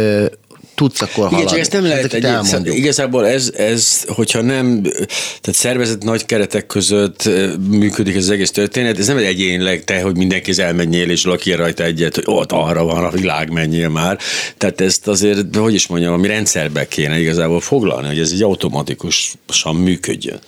[0.74, 1.36] tudsz akkor haladni.
[1.36, 6.66] Igen, csak ezt nem lehet egy, igazából ez, ez, hogyha nem, tehát szervezet nagy keretek
[6.66, 7.28] között
[7.68, 11.56] működik ez az egész történet, ez nem egy egyénleg te, hogy mindenki elmenjél és lakja
[11.56, 14.18] rajta egyet, hogy ott arra van a világ, menjél már.
[14.58, 19.74] Tehát ezt azért, hogy is mondjam, ami rendszerbe kéne igazából foglalni, hogy ez egy automatikusan
[19.76, 20.38] működjön.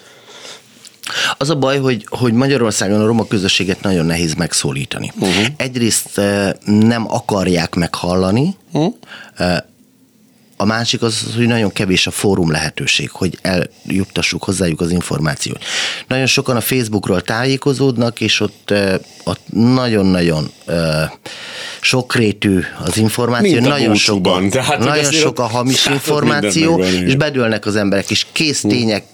[1.38, 5.12] Az a baj, hogy, hogy Magyarországon a roma közösséget nagyon nehéz megszólítani.
[5.18, 5.46] Uh-huh.
[5.56, 6.20] Egyrészt
[6.64, 8.94] nem akarják meghallani, uh-huh
[10.56, 15.64] a másik az, hogy nagyon kevés a fórum lehetőség, hogy eljuttassuk hozzájuk az információt.
[16.08, 18.74] Nagyon sokan a Facebookról tájékozódnak, és ott,
[19.24, 20.50] ott nagyon-nagyon
[21.80, 24.24] sokrétű az információ, Mint nagyon, sok,
[24.78, 29.04] nagyon sok a hamis információ, és bedőlnek az emberek, és kész tények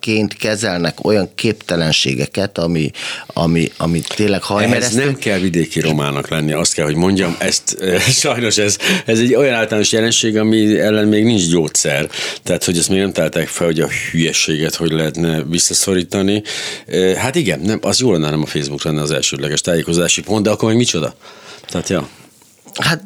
[0.00, 2.90] ként kezelnek olyan képtelenségeket, ami,
[3.26, 5.04] ami, ami tényleg hajmeresztő.
[5.04, 9.34] nem kell vidéki romának lenni, azt kell, hogy mondjam, ezt eh, sajnos ez, ez egy
[9.34, 12.10] olyan általános jelenség, ami ellen még nincs gyógyszer.
[12.42, 16.42] Tehát, hogy ezt még nem találták fel, hogy a hülyeséget hogy lehetne visszaszorítani.
[16.86, 20.44] Eh, Hát igen, nem, az jó lenne, nem a Facebook lenne az elsődleges tájékozási pont,
[20.44, 21.14] de akkor meg micsoda?
[21.68, 22.08] Tehát, ja.
[22.74, 23.02] Hát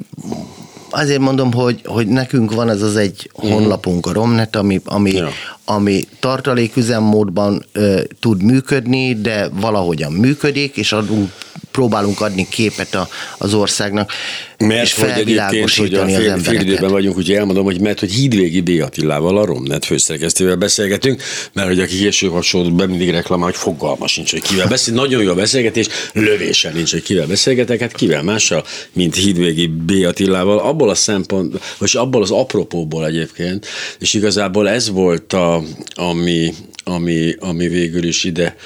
[0.94, 5.18] azért mondom, hogy, hogy nekünk van ez az egy honlapunk, a Romnet, ami, ami, Ja.
[5.24, 5.30] ja.
[5.64, 11.30] ami tartaléküzemmódban ö, tud működni, de valahogyan működik, és adunk,
[11.74, 13.08] próbálunk adni képet a,
[13.38, 14.12] az országnak,
[14.58, 18.12] Mert és egyébként, hogy felvilágosítani az fél, fél időben vagyunk, úgyhogy elmondom, hogy mert hogy
[18.12, 18.82] Hídvégi B.
[18.82, 24.06] Attilával, a Romnet főszerkesztővel beszélgetünk, mert hogy aki később hasonlót be mindig reklamál, hogy fogalma
[24.06, 24.94] sincs, hogy kivel beszél.
[24.94, 29.90] Nagyon jó a beszélgetés, lövésen nincs, hogy kivel beszélgetek, hát kivel mással, mint Hídvégi B.
[30.06, 30.58] Attilával.
[30.58, 33.66] Abból a szempont, vagy abból az apropóból egyébként,
[33.98, 35.62] és igazából ez volt a,
[35.94, 38.56] ami, ami, ami végül is ide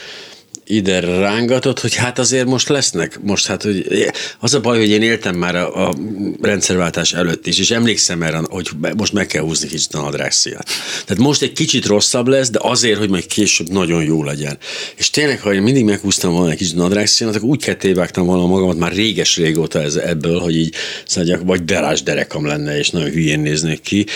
[0.69, 4.07] ide rángatott, hogy hát azért most lesznek, most hát, hogy
[4.39, 5.95] az a baj, hogy én éltem már a, a
[6.41, 10.69] rendszerváltás előtt is, és emlékszem erre, hogy most meg kell húzni kicsit a nadrágszíjat.
[11.07, 14.59] Tehát most egy kicsit rosszabb lesz, de azért, hogy majd később nagyon jó legyen.
[14.97, 18.79] És tényleg, ha én mindig meghúztam volna egy kicsit nadrágszíjat, akkor úgy kettévágtam volna magamat
[18.79, 20.75] már réges régóta ez, ebből, hogy így
[21.07, 24.07] szóval, vagy derás derekam lenne, és nagyon hülyén néznék ki.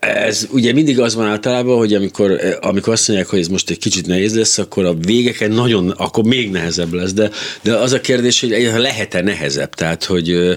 [0.00, 3.78] Ez ugye mindig az van általában, hogy amikor, amikor azt mondják, hogy ez most egy
[3.78, 7.30] kicsit nehéz lesz, akkor a végeken nagyon akkor még nehezebb lesz, de,
[7.62, 10.56] de az a kérdés, hogy lehet-e nehezebb, tehát, hogy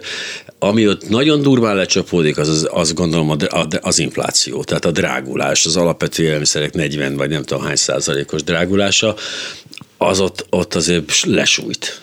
[0.60, 4.92] ami ott nagyon durván lecsapódik, az, az, az gondolom a, a, az infláció, tehát a
[4.92, 9.16] drágulás, az alapvető élelmiszerek 40 vagy nem tudom hány százalékos drágulása,
[9.98, 12.02] az ott, ott azért lesújt.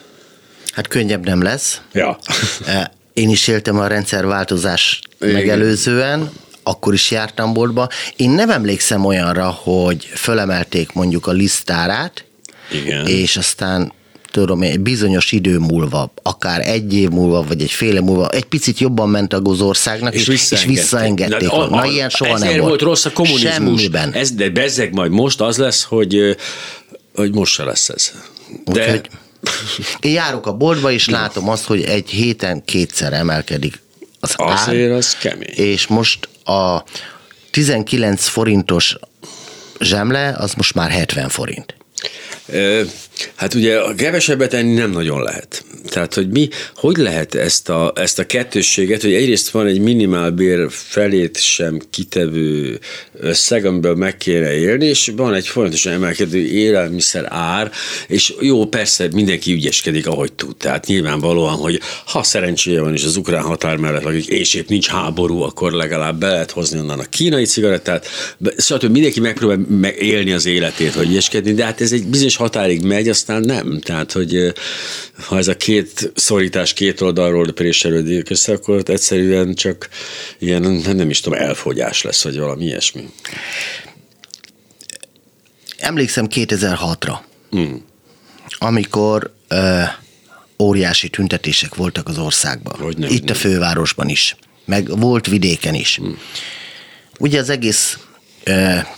[0.71, 1.81] Hát könnyebb nem lesz.
[1.93, 2.17] Ja.
[2.65, 5.33] E, Én is éltem a rendszerváltozás Igen.
[5.33, 6.31] megelőzően,
[6.63, 7.89] akkor is jártam boltba.
[8.15, 12.25] Én nem emlékszem olyanra, hogy fölemelték mondjuk a lisztárát,
[12.71, 13.07] Igen.
[13.07, 13.91] és aztán
[14.31, 18.43] tudom, egy bizonyos idő múlva, akár egy év múlva, vagy egy fél év múlva, egy
[18.45, 20.75] picit jobban ment az országnak, és, és visszaengedték.
[20.77, 21.49] visszaengedték.
[21.49, 22.69] Na, Na, a- Na, a- ilyen soha ezért nem volt.
[22.69, 23.51] volt rossz a kommunizmus.
[23.53, 24.13] Semmiben.
[24.13, 26.37] Ez, de bezzeg majd most az lesz, hogy,
[27.15, 28.11] hogy most se lesz ez.
[28.65, 29.09] De, Úgyhogy
[29.99, 33.81] én járok a boltba, és látom azt, hogy egy héten kétszer emelkedik
[34.19, 35.49] az ár, azért az kemény.
[35.55, 36.83] és most a
[37.51, 38.95] 19 forintos
[39.79, 41.75] zsemle, az most már 70 forint.
[42.51, 42.85] Ö,
[43.35, 45.63] Hát ugye a kevesebbet enni nem nagyon lehet.
[45.89, 50.67] Tehát, hogy mi, hogy lehet ezt a, ezt a kettősséget, hogy egyrészt van egy minimálbér
[50.69, 52.79] felét sem kitevő
[53.19, 57.71] összeg, amiből meg kéne élni, és van egy folyamatosan emelkedő élelmiszer ár,
[58.07, 60.55] és jó, persze mindenki ügyeskedik, ahogy tud.
[60.57, 64.87] Tehát nyilvánvalóan, hogy ha szerencséje van, és az ukrán határ mellett lakik, és épp nincs
[64.87, 68.07] háború, akkor legalább be lehet hozni onnan a kínai cigarettát,
[68.37, 68.91] be- stb.
[68.91, 73.09] Mindenki megpróbál meg élni az életét, hogy ügyeskedni, de hát ez egy bizonyos határig megy,
[73.11, 73.79] aztán nem.
[73.79, 74.53] Tehát, hogy
[75.25, 79.89] ha ez a két szorítás két oldalról préselődik össze, akkor egyszerűen csak
[80.39, 80.61] ilyen,
[80.95, 83.09] nem is tudom, elfogyás lesz, vagy valami ilyesmi.
[85.77, 87.13] Emlékszem 2006-ra,
[87.49, 87.85] Hmm.
[88.57, 89.81] amikor ö,
[90.59, 92.79] óriási tüntetések voltak az országban.
[92.79, 93.31] Hogyne, Itt hogyne.
[93.31, 95.95] a fővárosban is, meg volt vidéken is.
[95.95, 96.17] Hmm.
[97.19, 97.97] Ugye az egész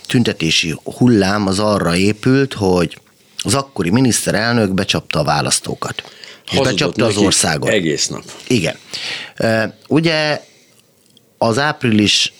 [0.06, 2.98] tüntetési hullám az arra épült, hogy
[3.44, 6.02] az akkori miniszterelnök becsapta a választókat.
[6.44, 7.68] És Hazudott becsapta az országot.
[7.68, 8.22] Egész nap.
[8.46, 8.76] Igen.
[9.88, 10.40] Ugye
[11.38, 12.32] az április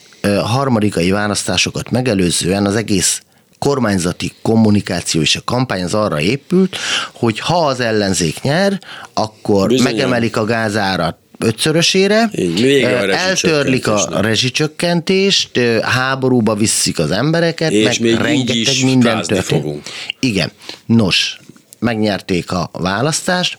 [0.45, 3.23] harmadikai választásokat megelőzően az egész
[3.59, 6.77] kormányzati kommunikáció és a kampány az arra épült,
[7.13, 8.81] hogy ha az ellenzék nyer,
[9.15, 9.93] akkor Bizonyan.
[9.93, 18.01] megemelik a gázárat ötszörösére, Így, a eltörlik a rezsicsökkentést, háborúba viszik az embereket, És meg
[18.01, 19.83] még rengeteg minden fogunk.
[20.21, 20.53] Igen.
[20.87, 21.39] Nos,
[21.79, 23.59] megnyerték a választást.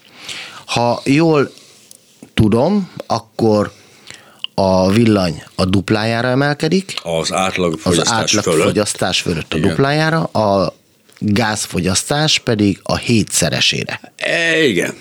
[0.66, 1.52] Ha jól
[2.34, 3.72] tudom, akkor
[4.54, 8.64] a villany a duplájára emelkedik, Az átlag az fogyasztás átlag fölött.
[8.64, 9.70] fogyasztás fölött a Igen.
[9.70, 10.76] duplájára, a
[11.20, 14.14] gázfogyasztás pedig a hétszeresére.
[14.18, 14.94] E, igen.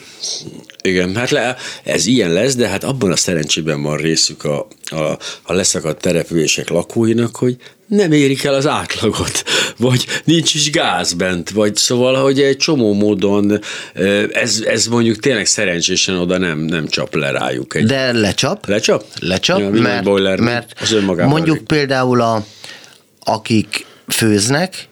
[0.88, 5.18] Igen, hát le, ez ilyen lesz, de hát abban a szerencsében van részük a, a,
[5.42, 9.44] a leszakadt települések lakóinak, hogy nem érik el az átlagot,
[9.78, 13.60] vagy nincs is gáz bent, vagy szóval, hogy egy csomó módon
[14.32, 17.74] ez, ez mondjuk tényleg szerencsésen oda nem, nem csap le rájuk.
[17.74, 18.66] Egy, De lecsap.
[18.66, 19.04] Lecsap?
[19.20, 21.66] Lecsap, Ja, mert, boiler mert az mondjuk elég.
[21.66, 22.44] például a,
[23.20, 24.88] akik főznek,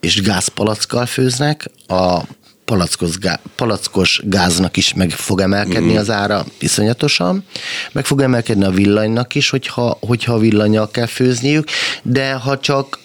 [0.00, 2.20] és gázpalackkal főznek, a
[2.66, 5.96] palackos, gá, palackos gáznak is meg fog emelkedni mm.
[5.96, 7.44] az ára iszonyatosan,
[7.92, 11.68] meg fog emelkedni a villanynak is, hogyha, hogyha a villanyjal kell főzniük,
[12.02, 12.98] de ha csak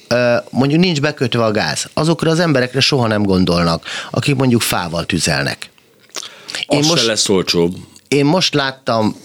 [0.50, 5.70] mondjuk nincs bekötve a gáz, azokra az emberekre soha nem gondolnak, akik mondjuk fával tüzelnek.
[6.68, 7.76] Én az most, se lesz olcsóbb.
[8.08, 9.16] Én most láttam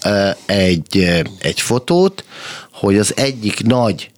[0.45, 2.23] egy, egy fotót,
[2.71, 4.11] hogy az egyik nagy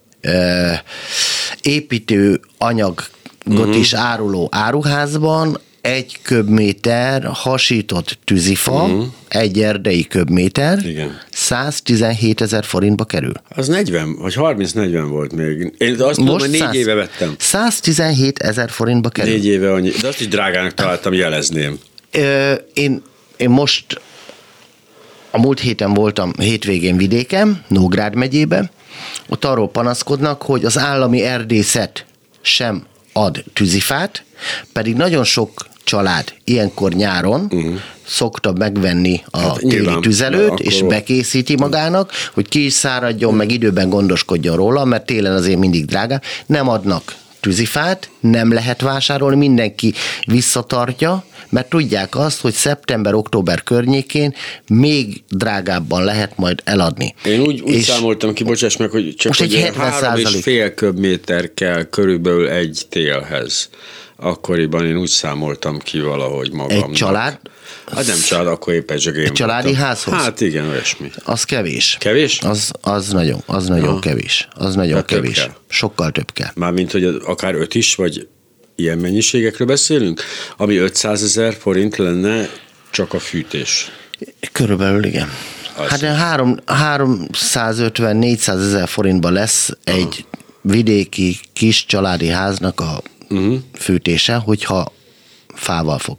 [1.61, 3.09] építő anyagot
[3.45, 3.77] uh-huh.
[3.77, 9.05] is áruló áruházban egy köbméter hasított tűzifa, uh-huh.
[9.27, 11.21] egy erdei köbméter, Igen.
[11.31, 13.33] 117 ezer forintba kerül.
[13.49, 15.73] Az 40, vagy 30-40 volt még.
[15.77, 17.35] Én azt tudom, hogy négy 100, éve vettem.
[17.37, 19.31] 117 ezer forintba kerül.
[19.31, 21.79] Négy éve annyi, de azt is drágának találtam, jelezném.
[22.11, 23.01] Ö, én,
[23.37, 24.01] én most
[25.31, 28.71] a múlt héten voltam hétvégén vidéken, Nógrád megyébe,
[29.29, 32.05] ott arról panaszkodnak, hogy az állami erdészet
[32.41, 34.23] sem ad tűzifát,
[34.73, 37.79] pedig nagyon sok család ilyenkor nyáron uh-huh.
[38.05, 40.89] szokta megvenni a hát, téli nyilván, tüzelőt, és akkor...
[40.89, 46.21] bekészíti magának, hogy ki is száradjon, meg időben gondoskodjon róla, mert télen azért mindig drága.
[46.45, 49.93] Nem adnak tűzifát, nem lehet vásárolni, mindenki
[50.25, 54.33] visszatartja, mert tudják azt, hogy szeptember-október környékén
[54.67, 57.13] még drágábban lehet majd eladni.
[57.25, 60.35] Én úgy, úgy és számoltam ki, bocsáss meg, hogy csak most hogy egy három és
[60.41, 63.69] fél köbméter kell körülbelül egy télhez.
[64.21, 66.89] Akkoriban én úgy számoltam ki valahogy magamnak.
[66.89, 67.39] Egy család?
[67.91, 69.83] Hát nem család, akkor én Egy családi voltam.
[69.83, 70.13] házhoz?
[70.13, 71.11] Hát igen, olyasmi.
[71.23, 71.97] Az kevés.
[71.99, 72.39] Kevés?
[72.41, 73.99] Az, az nagyon, az nagyon ja.
[73.99, 74.47] kevés.
[74.55, 75.41] Az nagyon hát kevés.
[75.41, 76.51] Több Sokkal több kell.
[76.55, 78.27] Mármint, hogy akár öt is, vagy
[78.79, 80.21] ilyen mennyiségekről beszélünk,
[80.57, 82.49] ami 500 ezer forint lenne
[82.89, 83.91] csak a fűtés.
[84.51, 85.29] Körülbelül igen.
[85.77, 85.89] Az.
[85.89, 86.01] Hát
[86.67, 89.97] 350-400 ezer forintba lesz Aha.
[89.97, 90.25] egy
[90.61, 93.55] vidéki kis családi háznak a uh-huh.
[93.73, 94.91] fűtése, hogyha
[95.53, 96.17] fával fog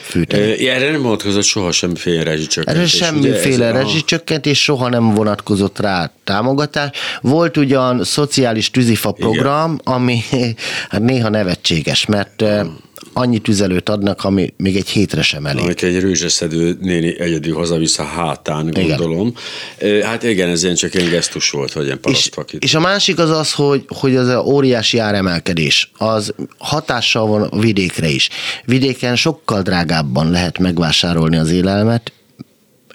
[0.00, 0.68] fűteni.
[0.68, 3.00] Erre nem vonatkozott soha semmiféle rezsicsökkentés.
[3.00, 6.90] Erre semmiféle rezsicsökkentés, soha nem vonatkozott rá támogatás.
[7.20, 9.94] Volt ugyan szociális tűzifa program, Igen.
[9.94, 10.20] ami
[10.90, 12.44] hát néha nevetséges, mert
[13.12, 15.62] annyi tüzelőt adnak, ami még egy hétre sem elég.
[15.62, 19.34] Amit egy rőzseszedő néni egyedül hazavisz a hátán, gondolom.
[19.80, 20.02] Igen.
[20.02, 23.30] Hát igen, ez ilyen csak egy gesztus volt, hogy ilyen és, és a másik az
[23.30, 28.28] az, hogy, hogy az a óriási áremelkedés, az hatással van a vidékre is.
[28.64, 32.12] Vidéken sokkal drágábban lehet megvásárolni az élelmet.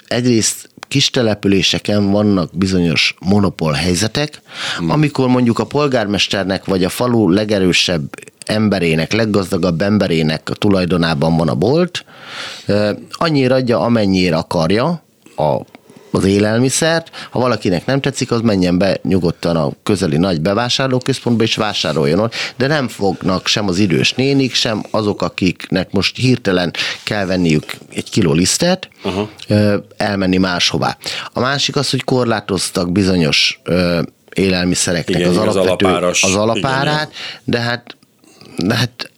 [0.08, 4.42] Egyrészt kis településeken vannak bizonyos monopól helyzetek,
[4.78, 4.90] hmm.
[4.90, 8.02] amikor mondjuk a polgármesternek vagy a falu legerősebb
[8.46, 12.06] emberének, leggazdagabb emberének a tulajdonában van a bolt,
[13.12, 15.04] annyira adja, amennyire akarja
[15.36, 15.62] a
[16.16, 21.56] az élelmiszert, ha valakinek nem tetszik, az menjen be nyugodtan a közeli nagy bevásárlóközpontba és
[21.56, 27.26] vásároljon ott, de nem fognak sem az idős nénik, sem azok, akiknek most hirtelen kell
[27.26, 29.30] venniük egy kiló lisztet, Aha.
[29.98, 30.98] elmenni máshová.
[31.34, 33.62] A másik az, hogy korlátoztak bizonyos
[34.34, 37.96] élelmiszereknek igen, az, alapvető, az, alapáras, az alapárát, igen, de hát
[38.58, 39.12] de hát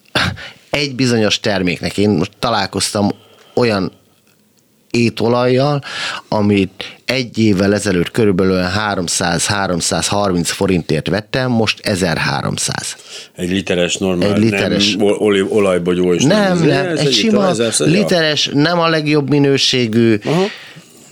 [0.69, 3.09] egy bizonyos terméknek, én most találkoztam
[3.53, 3.91] olyan
[4.91, 5.83] étolajjal,
[6.27, 12.95] amit egy évvel ezelőtt körülbelül 300-330 forintért vettem, most 1300.
[13.35, 15.07] Egy literes normál, egy literes, nem
[15.49, 16.23] olajbogyó is.
[16.23, 20.45] Nem, nem, nem egy sima literes, nem a legjobb minőségű, Aha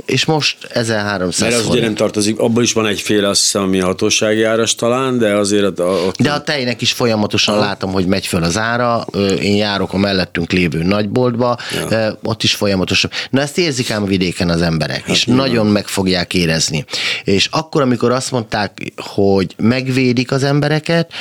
[0.05, 3.79] és most 1300 Mert az ugye nem tartozik, abban is van egyféle, azt hiszem, ami
[3.79, 5.79] hatósági áras talán, de azért...
[5.79, 6.21] A, ott...
[6.21, 7.63] De a tejnek is folyamatosan Aha.
[7.63, 9.05] látom, hogy megy föl az ára,
[9.41, 11.57] én járok a mellettünk lévő nagyboltba,
[11.89, 12.17] ja.
[12.23, 13.11] ott is folyamatosan.
[13.29, 15.47] Na ezt érzik ám a vidéken az emberek, hát és nyilván.
[15.47, 16.85] nagyon meg fogják érezni.
[17.23, 21.11] És akkor, amikor azt mondták, hogy megvédik az embereket,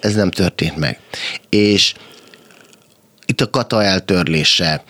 [0.00, 0.98] ez nem történt meg.
[1.48, 1.94] És
[3.30, 4.82] itt a kata eltörlése,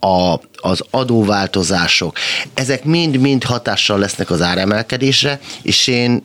[0.00, 2.16] a, az adóváltozások,
[2.54, 6.22] ezek mind-mind hatással lesznek az áremelkedésre, és én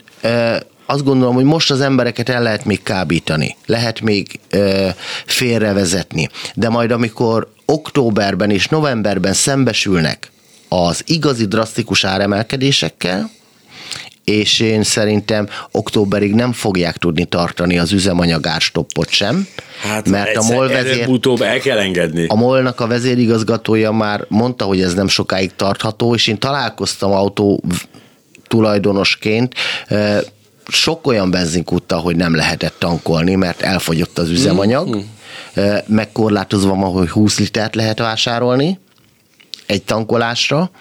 [0.86, 4.88] azt gondolom, hogy most az embereket el lehet még kábítani, lehet még ö,
[5.26, 10.32] félrevezetni, de majd amikor októberben és novemberben szembesülnek
[10.70, 13.30] az igazi drasztikus áremelkedésekkel,
[14.26, 19.48] és én szerintem októberig nem fogják tudni tartani az üzemanyagárstoppot sem,
[19.82, 22.26] hát mert a MOL vezér, utóbb el kell engedni.
[22.28, 27.64] A MOL-nak a vezérigazgatója már mondta, hogy ez nem sokáig tartható, és én találkoztam autó
[28.48, 29.56] tulajdonosként,
[30.68, 35.76] sok olyan benzinkúttal, hogy nem lehetett tankolni, mert elfogyott az üzemanyag, mm-hmm.
[35.86, 38.80] megkorlátozva ma, hogy 20 litert lehet vásárolni
[39.66, 40.72] egy tankolásra,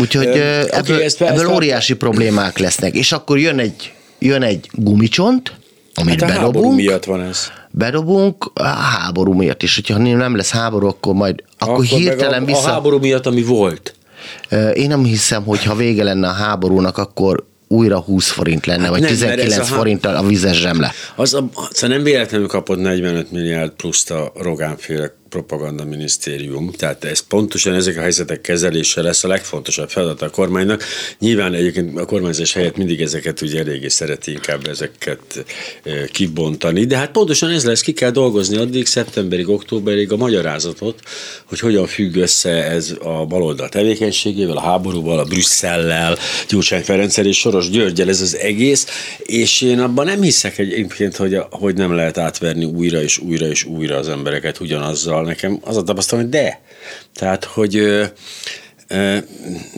[0.00, 1.96] Úgyhogy ebből, okay, ezt, ebből ezt óriási a...
[1.96, 2.94] problémák lesznek.
[2.94, 5.52] És akkor jön egy, jön egy gumicsont,
[5.94, 6.76] amit hát a bedobunk.
[6.76, 7.50] miatt van ez.
[7.70, 9.74] bedobunk a háború miatt is.
[9.74, 12.68] Hogyha nem lesz háború, akkor majd akkor, akkor hirtelen a, vissza...
[12.68, 13.94] a háború miatt, ami volt.
[14.74, 18.90] Én nem hiszem, hogy ha vége lenne a háborúnak, akkor újra 20 forint lenne, hát
[18.90, 20.92] vagy nem, 19 a forinttal a vizes zsemle.
[21.14, 27.20] Az, a, szóval nem véletlenül kapott 45 milliárd pluszt a Rogánféle propaganda minisztérium, tehát ez
[27.20, 30.84] pontosan ezek a helyzetek kezelése lesz a legfontosabb feladat a kormánynak.
[31.18, 35.44] Nyilván egyébként a kormányzás helyett mindig ezeket ugye eléggé szereti inkább ezeket
[36.12, 41.00] kibontani, de hát pontosan ez lesz, ki kell dolgozni addig szeptemberig, októberig a magyarázatot,
[41.44, 46.18] hogy hogyan függ össze ez a baloldal tevékenységével, a háborúval, a Brüsszellel,
[46.48, 48.86] Gyurcsány Ferencsel és Soros Györgyel ez az egész,
[49.18, 53.64] és én abban nem hiszek egyébként, hogy, hogy nem lehet átverni újra és újra és
[53.64, 56.60] újra az embereket ugyanazzal, nekem az a tapasztalat, hogy de.
[57.14, 57.72] Tehát, hogy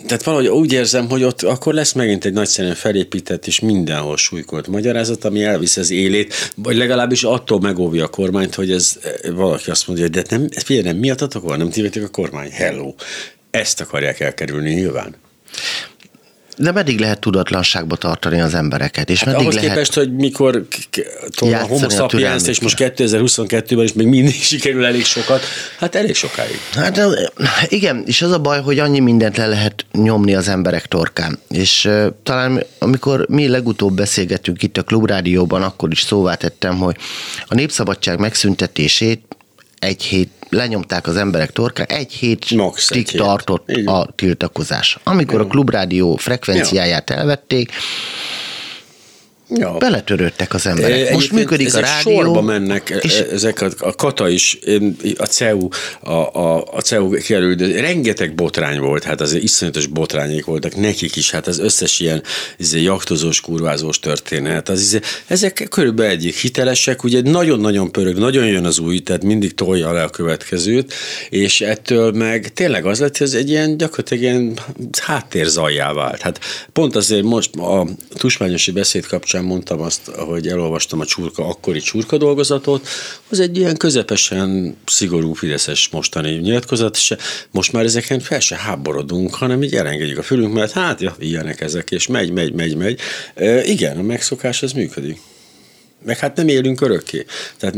[0.06, 4.66] tehát valahogy úgy érzem, hogy ott akkor lesz megint egy nagyszerűen felépített és mindenhol súlykolt
[4.66, 8.98] magyarázat, ami elvisz az élét, vagy legalábbis attól megóvja a kormányt, hogy ez
[9.34, 12.94] valaki azt mondja, hogy de nem, figyelj, nem miattatok van, nem tévedtek a kormány, hello.
[13.50, 15.14] Ezt akarják elkerülni nyilván.
[16.58, 19.10] De meddig lehet tudatlanságba tartani az embereket?
[19.10, 20.66] És hát meddig ahhoz lehet képest, hogy mikor
[21.40, 25.42] a homo sapiens, és most 2022-ben is még mindig sikerül elég sokat,
[25.78, 26.58] hát elég sokáig.
[26.72, 27.00] Hát
[27.68, 31.38] igen, és az a baj, hogy annyi mindent le lehet nyomni az emberek torkán.
[31.50, 36.96] És uh, talán amikor mi legutóbb beszélgettünk itt a Klubrádióban, akkor is szóvá tettem, hogy
[37.46, 39.22] a népszabadság megszüntetését
[39.78, 42.58] egy hét lenyomták az emberek torka, egy hétig
[43.16, 44.98] tartott a tiltakozás.
[45.04, 45.44] Amikor Jó.
[45.44, 47.72] a klubrádió frekvenciáját elvették,
[49.50, 49.72] Ja.
[49.72, 50.98] Beletörődtek az emberek.
[50.98, 52.20] Most Egyébként működik a rádió.
[52.20, 54.58] sorba mennek és ezek a, a Kata is,
[55.16, 55.68] a CEU,
[56.00, 61.16] a, a, a CEU kerül, de rengeteg botrány volt, hát azért iszonyatos botrányék voltak nekik
[61.16, 62.22] is, hát az összes ilyen
[62.56, 68.64] izé, jaktozós, kurvázós történet, az izé, ezek körülbelül egyik hitelesek, ugye nagyon-nagyon pörög, nagyon jön
[68.64, 70.94] az új, tehát mindig tolja le a következőt,
[71.30, 74.58] és ettől meg tényleg az lett, hogy ez egy ilyen gyakorlatilag ilyen
[75.00, 76.20] háttérzajjá vált.
[76.20, 76.40] Hát
[76.72, 81.80] pont azért most a tusmányosi beszéd kapcsán sem mondtam azt, hogy elolvastam a csurka, akkori
[81.80, 82.88] csurka dolgozatot,
[83.28, 87.14] az egy ilyen közepesen szigorú fideszes mostani nyilatkozat, és
[87.50, 91.60] most már ezeken fel se háborodunk, hanem így elengedjük a fülünk, mert hát ja, ilyenek
[91.60, 93.00] ezek, és megy, megy, megy, megy.
[93.34, 95.20] E, igen, a megszokás az működik.
[96.04, 97.24] Meg hát nem élünk örökké.
[97.56, 97.76] Tehát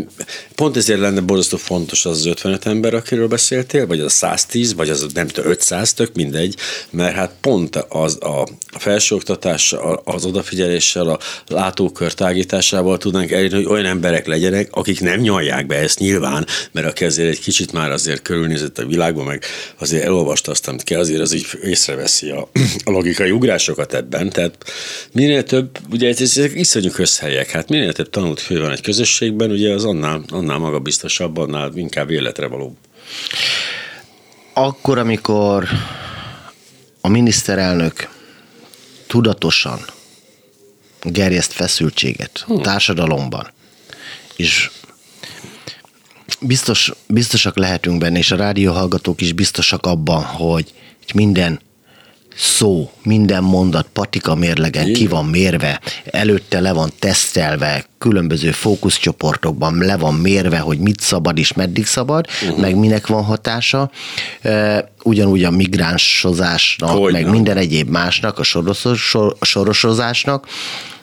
[0.55, 4.75] pont ezért lenne borzasztó fontos az az 55 ember, akiről beszéltél, vagy az a 110,
[4.75, 6.57] vagy az nem tudom, 500, tök mindegy,
[6.91, 8.49] mert hát pont az a
[8.79, 15.67] felsőoktatás, az odafigyeléssel, a látókör tágításával tudnánk elérni, hogy olyan emberek legyenek, akik nem nyalják
[15.67, 19.45] be ezt nyilván, mert aki azért egy kicsit már azért körülnézett a világban, meg
[19.79, 22.49] azért elolvasta azt, amit kell, azért az így észreveszi a,
[22.85, 24.31] a logikai ugrásokat ebben.
[24.31, 24.55] Tehát
[25.13, 29.75] minél több, ugye ezek iszonyú közhelyek, hát minél több tanult fő van egy közösségben, ugye
[29.75, 32.77] az annál, annál magabiztosabb, annál inkább életre való.
[34.53, 35.69] Akkor, amikor
[37.01, 38.09] a miniszterelnök
[39.07, 39.81] tudatosan
[41.03, 42.61] gerjeszt feszültséget a hm.
[42.61, 43.51] társadalomban,
[44.37, 44.71] és
[46.41, 50.73] biztos, biztosak lehetünk benne, és a rádióhallgatók is biztosak abban, hogy
[51.15, 51.61] minden
[52.41, 54.95] szó, minden mondat patika mérlegen Igen.
[54.95, 61.39] ki van mérve, előtte le van tesztelve, különböző fókuszcsoportokban le van mérve, hogy mit szabad
[61.39, 62.61] és meddig szabad, uh-huh.
[62.61, 63.91] meg minek van hatása.
[65.03, 70.47] Ugyanúgy a migránsozásnak, hogy meg minden egyéb másnak, a sorosos, sorosozásnak,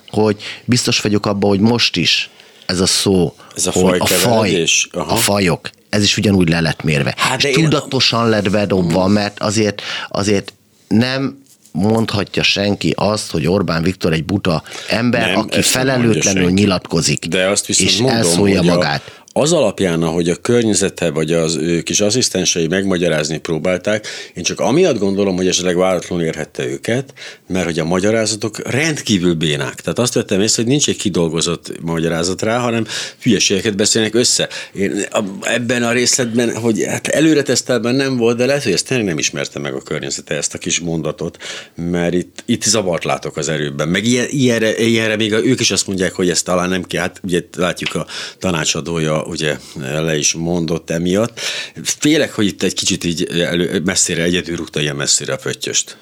[0.10, 2.30] hogy biztos vagyok abban, hogy most is
[2.66, 6.84] ez a szó, ez a, faj a, faj, a fajok, ez is ugyanúgy le lett
[6.84, 7.14] mérve.
[7.18, 10.54] Hát és tudatosan lett bedobva, mert azért, azért
[10.88, 17.48] nem mondhatja senki azt, hogy Orbán Viktor egy buta ember, nem, aki felelőtlenül nyilatkozik, De
[17.48, 19.02] azt viszont és mondom, elszólja magát.
[19.06, 24.60] A, az alapján, ahogy a környezete vagy az ő kis asszisztensei megmagyarázni próbálták, én csak
[24.60, 27.14] amiatt gondolom, hogy esetleg váratlanul érhette őket,
[27.48, 29.82] mert hogy a magyarázatok rendkívül bénák.
[29.82, 32.86] Tehát azt vettem észre, hogy nincs egy kidolgozott magyarázat rá, hanem
[33.22, 34.50] hülyeségeket beszélnek össze.
[34.74, 35.06] Én
[35.42, 37.44] ebben a részletben, hogy hát előre
[37.82, 40.80] nem volt, de lehet, hogy ezt tényleg nem ismerte meg a környezete ezt a kis
[40.80, 41.38] mondatot,
[41.76, 43.88] mert itt, itt zavart látok az erőben.
[43.88, 47.02] Meg ilyen, ilyenre, ilyenre még a, ők is azt mondják, hogy ezt talán nem kell.
[47.02, 48.08] Hát ugye látjuk a
[48.40, 51.40] tanácsadója ugye le is mondott emiatt.
[51.84, 55.98] Félek, hogy itt egy kicsit így elő, messzire egyedül rúgta ilyen messzire a pöttyöst.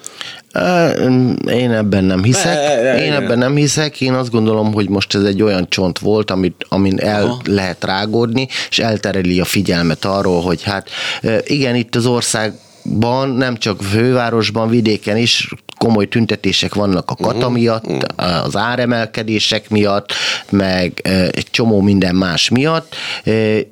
[1.48, 2.58] Én ebben nem hiszek.
[3.00, 4.00] Én ebben nem hiszek.
[4.00, 7.40] Én azt gondolom, hogy most ez egy olyan csont volt, amit, amin el Aha.
[7.44, 10.90] lehet rágódni, és eltereli a figyelmet arról, hogy hát
[11.44, 12.54] igen, itt az ország
[12.86, 20.12] országban, nem csak fővárosban, vidéken is komoly tüntetések vannak a kata miatt, az áremelkedések miatt,
[20.50, 22.94] meg egy csomó minden más miatt,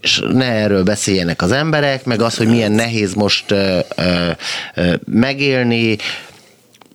[0.01, 3.55] és ne erről beszéljenek az emberek, meg az, hogy milyen nehéz most
[5.05, 5.97] megélni,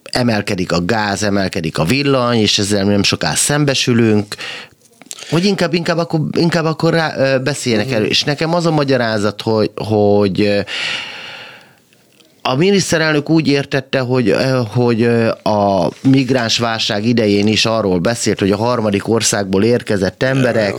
[0.04, 4.36] emelkedik a gáz, emelkedik a villany, és ezzel nem soká szembesülünk,
[5.30, 8.08] hogy inkább, inkább akkor, inkább akkor rá, beszéljenek erről.
[8.08, 10.66] És nekem az a magyarázat, hogy, hogy
[12.50, 14.36] a miniszterelnök úgy értette, hogy,
[14.74, 15.04] hogy
[15.44, 20.74] a migráns válság idején is arról beszélt, hogy a harmadik országból érkezett emberek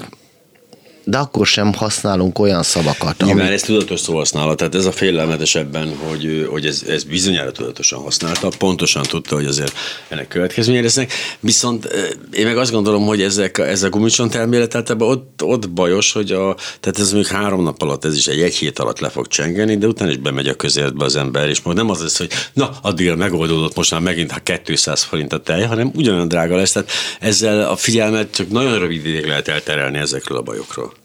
[1.11, 3.19] de akkor sem használunk olyan szavakat.
[3.19, 3.55] Nyilván ami...
[3.55, 8.49] ez tudatos szóhasználat, tehát ez a félelmetes ebben, hogy, hogy ez, ez bizonyára tudatosan használta,
[8.59, 9.73] pontosan tudta, hogy azért
[10.09, 11.89] ennek következménye lesznek, viszont
[12.33, 16.33] én meg azt gondolom, hogy ezek, ez a gumicsont elmélet általában ott, ott bajos, hogy
[16.33, 19.27] a, tehát ez még három nap alatt, ez is egy, egy hét alatt le fog
[19.27, 22.31] csengeni, de utána is bemegy a közértbe az ember, és most nem az lesz, hogy
[22.53, 26.73] na, addigra megoldódott, most már megint ha 200 forint a tej, hanem ugyanolyan drága lesz,
[26.73, 26.91] tehát
[27.21, 31.00] ezzel a figyelmet csak nagyon rövid ideig lehet elterelni ezekről a bajokról.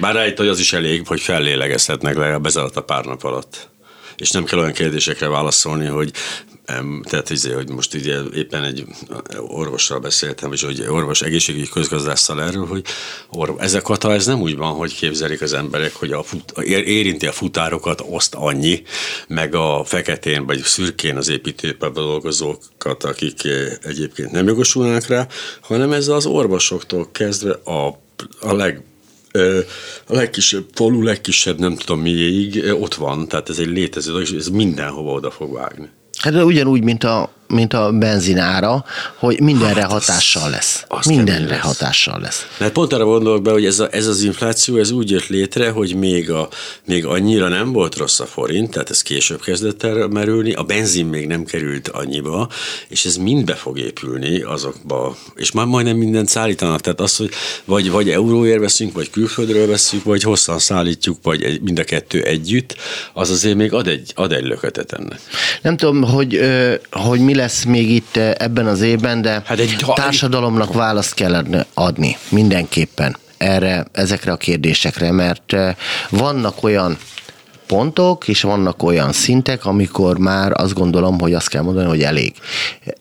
[0.00, 3.68] Bár rájött, hogy az is elég, hogy fellélegezhetnek legalább ez alatt a pár nap alatt.
[4.16, 6.10] És nem kell olyan kérdésekre válaszolni, hogy
[7.02, 8.84] tehát izé, hogy most ugye éppen egy
[9.38, 12.84] orvossal beszéltem, és hogy orvos egészségügyi közgazdásszal erről, hogy
[13.30, 16.52] orv, ez a kata, ez nem úgy van, hogy képzelik az emberek, hogy a fut,
[16.64, 18.82] érinti a futárokat, oszt annyi,
[19.28, 23.40] meg a feketén vagy szürkén az építőiparban dolgozókat, akik
[23.82, 25.26] egyébként nem jogosulnak rá,
[25.60, 28.00] hanem ez az orvosoktól kezdve a,
[28.40, 28.82] a leg
[30.06, 34.48] a legkisebb falu, legkisebb nem tudom miéig ott van, tehát ez egy létező, és ez
[34.48, 35.88] mindenhova oda fog vágni.
[36.18, 38.84] Hát ugyanúgy, mint a mint a benzinára,
[39.18, 40.84] hogy mindenre hát hatással lesz.
[40.88, 41.64] Az mindenre lesz.
[41.64, 42.46] hatással lesz.
[42.58, 45.70] Mert pont arra gondolok be, hogy ez, a, ez az infláció, ez úgy jött létre,
[45.70, 46.48] hogy még, a,
[46.86, 51.06] még annyira nem volt rossz a forint, tehát ez később kezdett el merülni, a benzin
[51.06, 52.48] még nem került annyiba,
[52.88, 57.30] és ez mind be fog épülni azokba, és már majdnem mindent szállítanak, tehát az, hogy
[57.64, 62.76] vagy, vagy euróért veszünk, vagy külföldről veszünk, vagy hosszan szállítjuk, vagy mind a kettő együtt,
[63.12, 65.20] az azért még ad egy, ad egy löketet ennek.
[65.62, 66.40] Nem tudom, hogy,
[66.90, 71.64] hogy mi lesz még itt eh, ebben az évben, de hát egy társadalomnak választ kell
[71.74, 75.74] adni mindenképpen erre, ezekre a kérdésekre, mert eh,
[76.10, 76.98] vannak olyan
[77.66, 82.32] pontok, és vannak olyan szintek, amikor már azt gondolom, hogy azt kell mondani, hogy elég.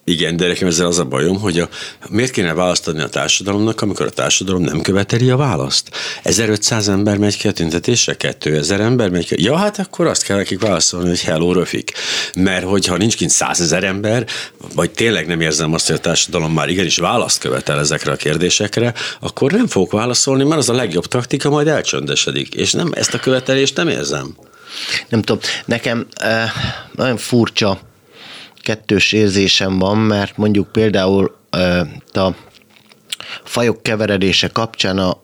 [0.04, 1.70] Igen, de nekem ezzel az a bajom, hogy a,
[2.10, 5.90] miért kéne választ adni a társadalomnak, amikor a társadalom nem követeli a választ?
[6.24, 9.44] 1500 ember megy ki a tüntetésre, 2000 ember megy ki.
[9.44, 11.92] Ja, hát akkor azt kell nekik válaszolni, hogy hello, röfik.
[12.36, 14.26] Mert hogyha nincs kint 100 ezer ember,
[14.76, 18.94] vagy tényleg nem érzem azt, hogy a társadalom már igenis választ követel ezekre a kérdésekre,
[19.20, 22.56] akkor nem fogok válaszolni, mert az a legjobb taktika, majd elcsöndesedik.
[22.56, 24.36] És nem ezt a követelést nem érzem
[25.10, 26.52] nem tudom, nekem eh,
[26.96, 27.80] nagyon furcsa
[28.62, 31.80] kettős érzésem van, mert mondjuk például eh,
[32.14, 32.36] a
[33.44, 35.22] fajok keveredése kapcsán a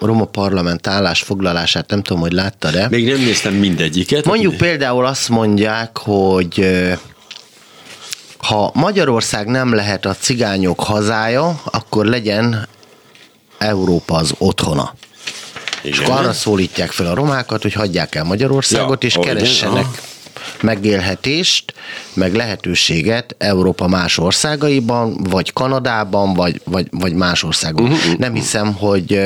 [0.00, 2.88] Roma Parlament állásfoglalását, nem tudom, hogy látta-e.
[2.88, 4.24] Még nem néztem mindegyiket.
[4.24, 6.98] Mondjuk például azt mondják, hogy eh,
[8.38, 12.68] ha Magyarország nem lehet a cigányok hazája, akkor legyen
[13.58, 14.94] Európa az otthona.
[15.82, 15.92] Igen.
[15.92, 20.08] És akkor arra szólítják fel a romákat, hogy hagyják el Magyarországot, ja, és keressenek igen,
[20.60, 21.74] megélhetést,
[22.14, 27.84] meg lehetőséget Európa más országaiban, vagy Kanadában, vagy, vagy, vagy más országban.
[27.84, 29.20] Uh-huh, Nem hiszem, hogy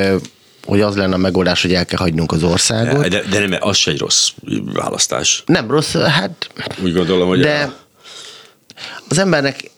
[0.67, 3.09] hogy az lenne a megoldás, hogy el kell hagynunk az országot.
[3.09, 4.31] De, de nem, az se egy rossz
[4.73, 5.43] választás.
[5.47, 6.51] Nem rossz, hát...
[6.83, 7.41] Úgy gondolom, hogy...
[7.41, 7.75] De a...
[9.09, 9.71] az embernek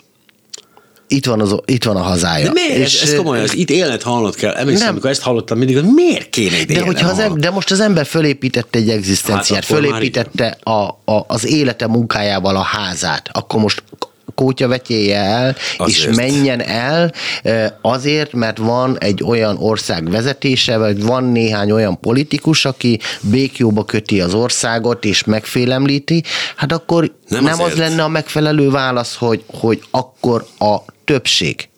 [1.09, 2.45] itt van, az, itt van a hazája.
[2.45, 2.87] De miért?
[2.87, 4.55] És, ez, ez komolyan, ez itt élnet hallott kell.
[4.55, 7.71] Emlékszem, amikor ezt hallottam mindig, hogy miért kéne ide de, hogyha az em, de most
[7.71, 13.61] az ember fölépítette egy egzisztenciát, hát fölépítette a, a, az élete munkájával a házát, akkor
[13.61, 13.83] most
[14.37, 16.11] kótya vetjéje el, azért.
[16.11, 17.13] és menjen el
[17.81, 24.21] azért, mert van egy olyan ország vezetése, vagy van néhány olyan politikus, aki békjóba köti
[24.21, 26.23] az országot, és megfélemlíti,
[26.57, 30.77] hát akkor nem, nem az lenne a megfelelő válasz, hogy, hogy akkor a
[31.07, 31.69] többség,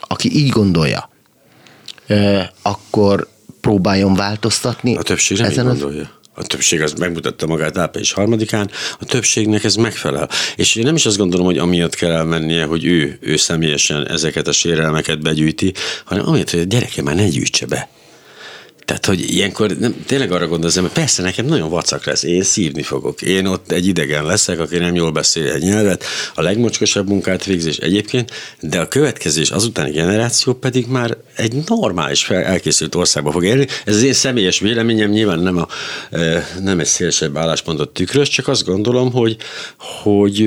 [0.00, 1.10] aki így gondolja,
[2.62, 3.28] akkor
[3.60, 4.96] próbáljon változtatni.
[4.96, 6.10] A többség nem ezen így gondolja.
[6.34, 8.70] Az a többség az megmutatta magát április harmadikán,
[9.00, 10.28] a többségnek ez megfelel.
[10.56, 14.48] És én nem is azt gondolom, hogy amiatt kell elmennie, hogy ő, ő személyesen ezeket
[14.48, 15.72] a sérelmeket begyűjti,
[16.04, 17.88] hanem amiatt, hogy a gyereke már ne gyűjtse be.
[18.92, 22.82] Tehát, hogy ilyenkor nem, tényleg arra gondolom, hogy persze nekem nagyon vacak lesz, én szívni
[22.82, 23.22] fogok.
[23.22, 27.76] Én ott egy idegen leszek, aki nem jól beszél egy nyelvet, a legmocskosabb munkát végzés
[27.76, 28.30] egyébként,
[28.60, 33.66] de a következő és azutáni generáció pedig már egy normális elkészült országba fog élni.
[33.84, 35.68] Ez az én személyes véleményem, nyilván nem, a,
[36.60, 39.36] nem egy szélesebb álláspontot tükrös, csak azt gondolom, hogy,
[40.02, 40.46] hogy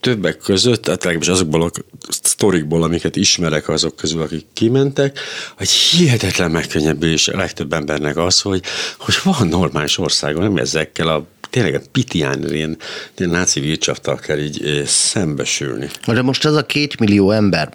[0.00, 1.70] többek között, tehát legalábbis azokból a
[2.08, 5.18] sztorikból, amiket ismerek azok közül, akik kimentek,
[5.56, 8.62] hogy hihetetlen megkönnyebbülés a legtöbb embernek az, hogy,
[8.98, 12.76] hogy van normális országon, nem ezekkel a tényleg a pitián ilyen,
[13.16, 15.88] náci vircsaftal kell így szembesülni.
[16.06, 17.72] De most az a két millió ember,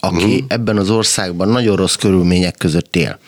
[0.00, 0.44] aki uh-huh.
[0.48, 3.18] ebben az országban nagyon rossz körülmények között él.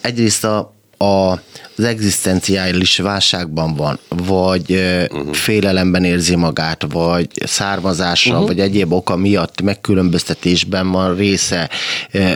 [0.00, 1.38] Egyrészt a, a
[1.78, 5.34] az egzisztenciális válságban van, vagy uh-huh.
[5.34, 8.46] félelemben érzi magát, vagy származása, uh-huh.
[8.46, 11.70] vagy egyéb oka miatt megkülönböztetésben van része,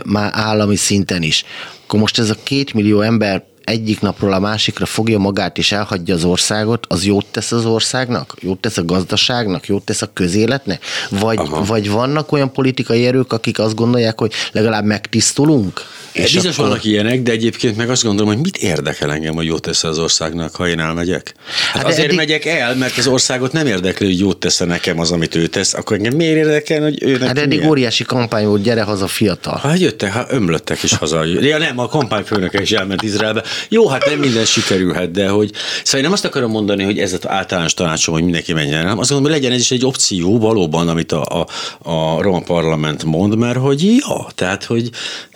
[0.05, 1.45] már állami szinten is.
[1.83, 6.15] Akkor most ez a két millió ember egyik napról a másikra fogja magát és elhagyja
[6.15, 8.35] az országot, az jót tesz az országnak?
[8.39, 9.67] Jót tesz a gazdaságnak?
[9.67, 10.85] Jót tesz a közéletnek?
[11.09, 15.81] Vagy, vagy vannak olyan politikai erők, akik azt gondolják, hogy legalább megtisztulunk?
[16.13, 16.67] És Biztos akkor...
[16.67, 19.97] vannak ilyenek, de egyébként meg azt gondolom, hogy mit érdekel engem, hogy jót tesz az
[19.99, 21.33] országnak, ha én elmegyek?
[21.71, 22.17] Hát, hát azért eddig...
[22.17, 25.73] megyek el, mert az országot nem érdekli, hogy jót tesz nekem az, amit ő tesz,
[25.73, 27.69] akkor engem miért érdekel, hogy ő Hát eddig milyen?
[27.69, 29.59] óriási kampány volt, gyere haza fiatal.
[29.63, 31.23] Hát jöttek, hát ömlöttek is haza.
[31.25, 33.43] Ja nem, a kampányfőnöke is elment Izraelbe.
[33.69, 35.51] Jó, hát nem minden sikerülhet, de hogy...
[35.83, 38.99] Szóval én nem azt akarom mondani, hogy ez az általános tanácsom, hogy mindenki menjen, hanem
[38.99, 41.47] azt gondolom, hogy legyen ez is egy opció valóban, amit a, a,
[41.89, 44.89] a Roma Parlament mond, mert hogy ja, tehát, hogy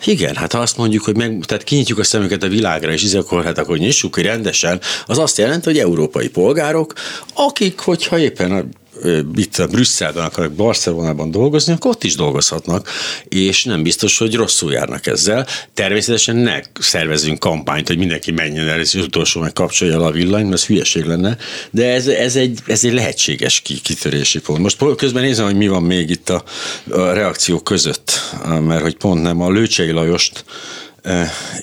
[0.04, 3.44] igen, hát ha azt mondjuk, hogy meg, tehát kinyitjuk a szemüket a világra, és akkor
[3.44, 6.92] hát akkor nyissuk ki rendesen, az azt jelenti, hogy európai polgárok,
[7.34, 8.68] akik, hogyha éppen
[9.02, 12.88] a itt Brüsszelben akarnak Barcelonában dolgozni, akkor ott is dolgozhatnak,
[13.28, 15.46] és nem biztos, hogy rosszul járnak ezzel.
[15.74, 20.54] Természetesen ne szervezünk kampányt, hogy mindenki menjen el, és utolsó meg kapcsolja a villanyt, mert
[20.54, 21.36] ez hülyeség lenne,
[21.70, 24.58] de ez, ez, egy, ez egy lehetséges kitörési pont.
[24.58, 26.44] Most közben nézem, hogy mi van még itt a,
[26.90, 28.20] a reakció között,
[28.66, 30.44] mert hogy pont nem a Lőcsei Lajost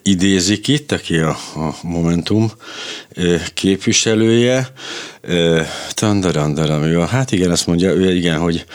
[0.02, 2.52] idézik itt, aki a, a Momentum
[3.54, 4.72] képviselője.
[5.94, 8.66] Tandarandaram, hát igen, azt mondja, ő igen, hogy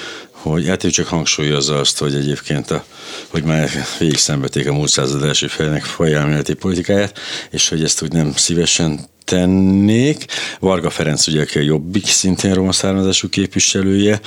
[0.43, 2.85] hogy hát ő csak hangsúlyozza azt, hogy egyébként a,
[3.29, 7.19] hogy már végig szenvedték a múlt század első fejének folyelméleti politikáját,
[7.51, 10.25] és hogy ezt úgy nem szívesen tennék.
[10.61, 14.21] Varga Ferenc ugye, aki a Jobbik szintén roma származású képviselője,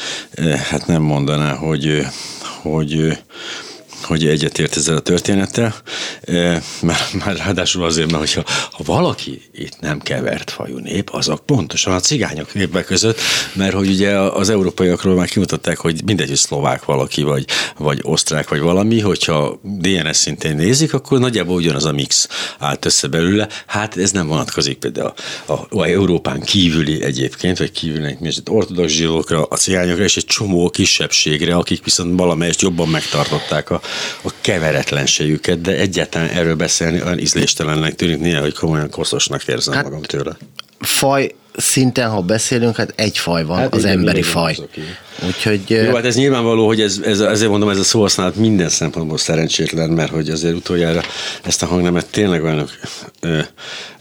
[0.69, 2.05] hát nem mondaná, hogy,
[2.61, 3.17] hogy
[4.03, 5.75] hogy egyetért ezzel a történettel,
[6.81, 11.93] mert már ráadásul azért, mert hogyha, ha valaki itt nem kevert fajú nép, azok pontosan
[11.93, 13.19] a cigányok népek között,
[13.53, 17.45] mert hogy ugye az európaiakról már kimutatták, hogy mindegy, hogy szlovák valaki, vagy,
[17.77, 22.27] vagy osztrák, vagy valami, hogyha DNS szintén nézik, akkor nagyjából ugyanaz a mix
[22.59, 23.47] állt össze belőle.
[23.65, 25.13] Hát ez nem vonatkozik például
[25.45, 30.69] a, a, a Európán kívüli egyébként, vagy kívülnek ortodox zsidókra, a cigányokra, és egy csomó
[30.69, 33.81] kisebbségre, akik viszont valamelyest jobban megtartották a,
[34.23, 39.83] a keveretlenségüket, de egyáltalán erről beszélni olyan ízléstelennek tűnik néha, hogy komolyan koszosnak érzem hát,
[39.83, 40.37] magam tőle.
[40.79, 44.57] Faj szinten, ha beszélünk, hát egy faj van, hát az igen, emberi igen, faj.
[45.25, 45.69] Úgyhogy...
[45.69, 49.89] Jó, hát ez nyilvánvaló, hogy ez, ez, ezért mondom, ez a szóhasználat minden szempontból szerencsétlen,
[49.89, 51.01] mert hogy azért utoljára
[51.43, 52.69] ezt a hangnemet tényleg olyanok,
[53.19, 53.39] ö,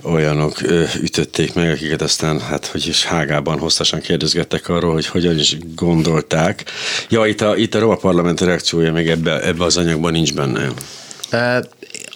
[0.03, 5.39] olyanok ö, ütötték meg, akiket aztán, hát hogy is hágában hosszasan kérdezgettek arról, hogy hogyan
[5.39, 6.65] is gondolták.
[7.09, 10.69] Ja, itt a, itt a Roma Parlament reakciója még ebbe, ebbe az anyagban nincs benne.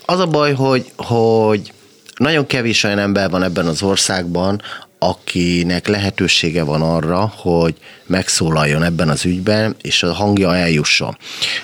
[0.05, 1.73] Az a baj, hogy, hogy
[2.17, 4.63] nagyon kevés olyan ember van ebben az országban,
[4.99, 7.75] akinek lehetősége van arra, hogy
[8.07, 11.17] megszólaljon ebben az ügyben, és a hangja eljusson.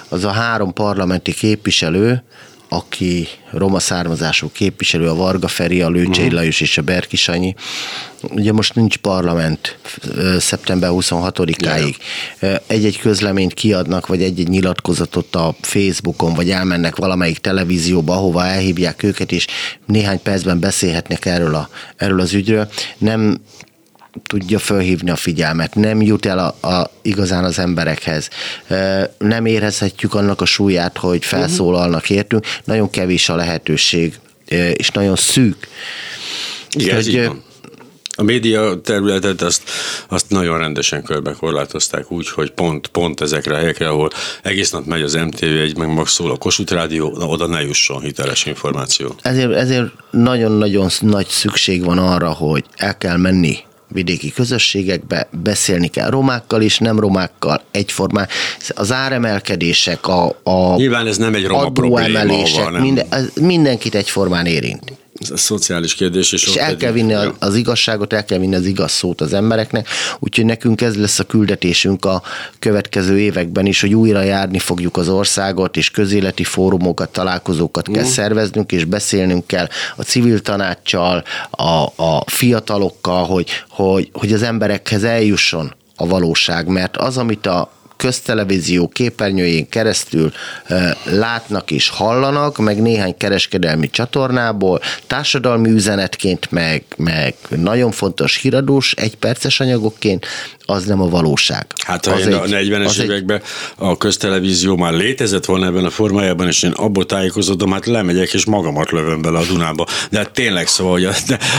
[0.08, 2.22] Az a három parlamenti képviselő,
[2.72, 6.32] aki roma származású képviselő, a Varga Feri, a Lőcsei uh-huh.
[6.32, 7.54] Lajos és a Berki Sanyi.
[8.22, 9.78] Ugye most nincs parlament
[10.38, 11.94] szeptember 26-áig.
[12.66, 19.32] Egy-egy közleményt kiadnak, vagy egy-egy nyilatkozatot a Facebookon, vagy elmennek valamelyik televízióba, ahova elhívják őket,
[19.32, 19.46] és
[19.86, 22.68] néhány percben beszélhetnek erről, a, erről az ügyről.
[22.98, 23.40] Nem
[24.26, 28.28] tudja felhívni a figyelmet, nem jut el a, a, igazán az emberekhez.
[29.18, 32.46] Nem érezhetjük annak a súlyát, hogy felszólalnak értünk.
[32.64, 34.18] Nagyon kevés a lehetőség,
[34.74, 35.68] és nagyon szűk.
[36.70, 37.30] Igen, hogy,
[38.16, 39.62] A média területet azt,
[40.08, 44.10] azt nagyon rendesen körbe korlátozták úgy, hogy pont, pont ezekre a helyekre, ahol
[44.42, 48.00] egész nap megy az MTV1, meg mag szól a Kossuth Rádió, na, oda ne jusson
[48.00, 49.14] hiteles információ.
[49.22, 53.58] Ezért, ezért nagyon-nagyon nagy szükség van arra, hogy el kell menni
[53.92, 58.28] vidéki közösségekbe, beszélni kell romákkal is, nem romákkal, egyformán.
[58.68, 62.22] Az áremelkedések, a, a Nyilván ez nem egy roma probléma,
[62.70, 62.82] nem.
[62.82, 63.06] Minden,
[63.40, 65.00] mindenkit egyformán érint.
[65.30, 66.32] Ez szociális kérdés.
[66.32, 67.34] És, és el kell vinni ja.
[67.38, 71.24] az igazságot, el kell vinni az igaz szót az embereknek, úgyhogy nekünk ez lesz a
[71.24, 72.22] küldetésünk a
[72.58, 78.08] következő években is, hogy újra járni fogjuk az országot, és közéleti fórumokat, találkozókat kell uh.
[78.08, 85.04] szerveznünk, és beszélnünk kell a civil tanácssal, a, a fiatalokkal, hogy, hogy, hogy az emberekhez
[85.04, 87.72] eljusson a valóság, mert az, amit a
[88.02, 90.32] köztelevízió képernyőjén keresztül
[91.04, 99.60] látnak és hallanak, meg néhány kereskedelmi csatornából, társadalmi üzenetként, meg, meg nagyon fontos híradós, egyperces
[99.60, 100.26] anyagokként,
[100.66, 101.66] az nem a valóság.
[101.84, 103.42] Hát ha az én egy, a 40-es években egy...
[103.76, 108.44] a köztelevízió már létezett volna ebben a formájában, és én abból tájékozódom, hát lemegyek és
[108.44, 109.86] magamat lövöm bele a Dunába.
[110.10, 111.08] De hát tényleg szóval, hogy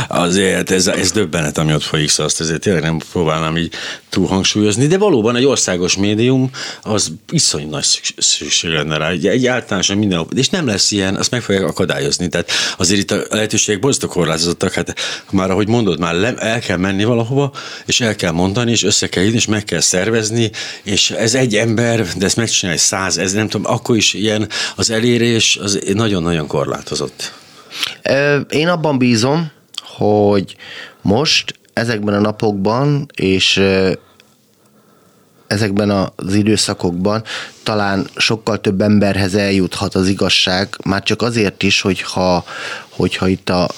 [0.08, 3.74] azért ez, ez döbbenet, ami ott folyik, szóval azt ezért tényleg nem próbálnám így
[4.10, 6.33] túl hangsúlyozni, de valóban egy országos médium
[6.82, 7.86] az iszonyú nagy
[8.18, 12.28] szükség lenne rá, egy, egy általánosan minden, és nem lesz ilyen, azt meg fogják akadályozni.
[12.28, 14.94] Tehát azért itt a lehetőségek borzasztó korlátozottak, hát
[15.32, 17.52] már ahogy mondod, már le, el kell menni valahova,
[17.86, 20.52] és el kell mondani, és össze kell írni, és meg kell szervezni,
[20.84, 24.90] és ez egy ember, de ezt megcsinálja száz, ez nem tudom, akkor is ilyen az
[24.90, 27.34] elérés az nagyon-nagyon korlátozott.
[28.50, 29.52] Én abban bízom,
[29.98, 30.56] hogy
[31.02, 33.62] most ezekben a napokban, és
[35.54, 37.24] ezekben az időszakokban
[37.64, 42.46] talán sokkal több emberhez eljuthat az igazság, már csak azért is, hogyha,
[42.90, 43.70] hogyha itt a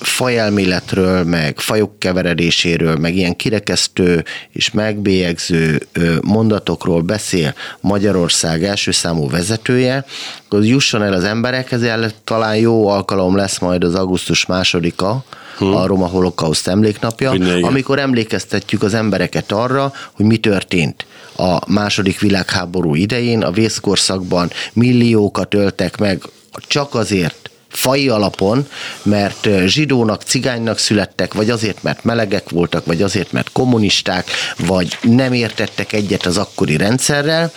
[0.00, 5.82] fajelméletről, meg fajok keveredéséről, meg ilyen kirekesztő és megbélyegző
[6.20, 10.04] mondatokról beszél Magyarország első számú vezetője,
[10.44, 15.24] akkor jusson el az emberekhez, talán jó alkalom lesz majd az augusztus másodika,
[15.62, 15.74] hmm.
[15.74, 21.06] a Roma Holokauszt emléknapja, Minden, amikor emlékeztetjük az embereket arra, hogy mi történt
[21.36, 26.22] a második világháború idején, a vészkorszakban milliókat öltek meg
[26.66, 28.66] csak azért, fai alapon,
[29.02, 35.32] mert zsidónak, cigánynak születtek, vagy azért, mert melegek voltak, vagy azért, mert kommunisták, vagy nem
[35.32, 37.52] értettek egyet az akkori rendszerrel,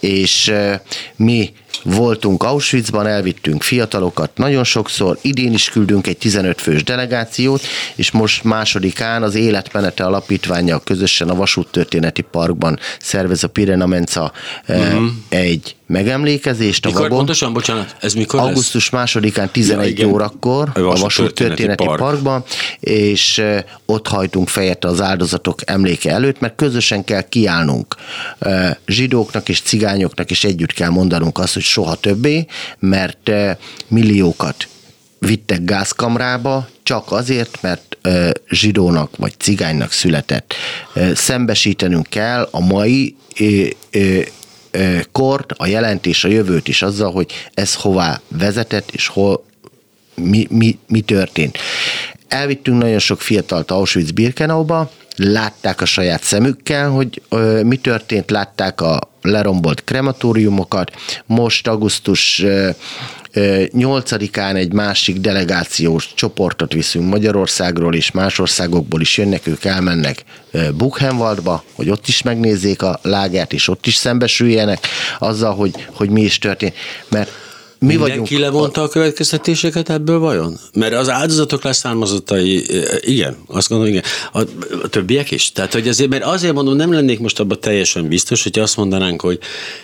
[0.00, 0.52] és
[1.16, 1.52] mi
[1.84, 7.62] voltunk Auschwitzban, elvittünk fiatalokat nagyon sokszor, idén is küldünk egy 15 fős delegációt,
[7.94, 14.32] és most másodikán az Életmenete Alapítványa közösen a Vasúttörténeti Parkban szervez a Pirena Menca
[14.68, 15.04] uh-huh.
[15.28, 16.84] egy megemlékezést.
[16.84, 17.16] Mikor a vagon.
[17.16, 19.00] pontosan, bocsánat, ez mikor Augusztus lesz?
[19.00, 21.98] másodikán 11 ja, órakor a Vasút Történeti Park.
[21.98, 22.44] Parkban,
[22.80, 23.42] és
[23.86, 27.94] ott hajtunk fejet az áldozatok emléke előtt, mert közösen kell kiállnunk
[28.86, 29.89] zsidóknak és cigányoknak,
[30.26, 32.46] és együtt kell mondanunk azt, hogy soha többé,
[32.78, 33.30] mert
[33.88, 34.68] milliókat
[35.18, 37.96] vittek gázkamrába, csak azért, mert
[38.48, 40.54] zsidónak vagy cigánynak született.
[41.14, 43.16] Szembesítenünk kell a mai
[45.12, 49.44] kort, a jelentés, a jövőt is azzal, hogy ez hová vezetett, és hol,
[50.14, 51.58] mi, mi, mi történt.
[52.28, 54.90] Elvittünk nagyon sok fiatalt Auschwitz-Birkenauba,
[55.22, 60.90] látták a saját szemükkel, hogy ö, mi történt, látták a lerombolt krematóriumokat.
[61.26, 62.44] Most augusztus
[63.34, 70.24] 8-án egy másik delegációs csoportot viszünk Magyarországról és más országokból is jönnek, ők elmennek
[70.74, 74.86] Buchenwaldba, hogy ott is megnézzék a lágert, és ott is szembesüljenek
[75.18, 76.74] azzal, hogy, hogy mi is történt.
[77.08, 77.30] Mert
[77.80, 78.42] mi Mindenki vagyunk.
[78.42, 80.58] levonta a következtetéseket ebből vajon?
[80.74, 82.64] Mert az áldozatok leszármazottai,
[83.00, 84.04] igen, azt gondolom, igen.
[84.32, 84.40] A,
[84.82, 85.52] a többiek is?
[85.52, 89.20] Tehát, hogy azért, mert azért mondom, nem lennék most abban teljesen biztos, hogy azt mondanánk,
[89.20, 89.38] hogy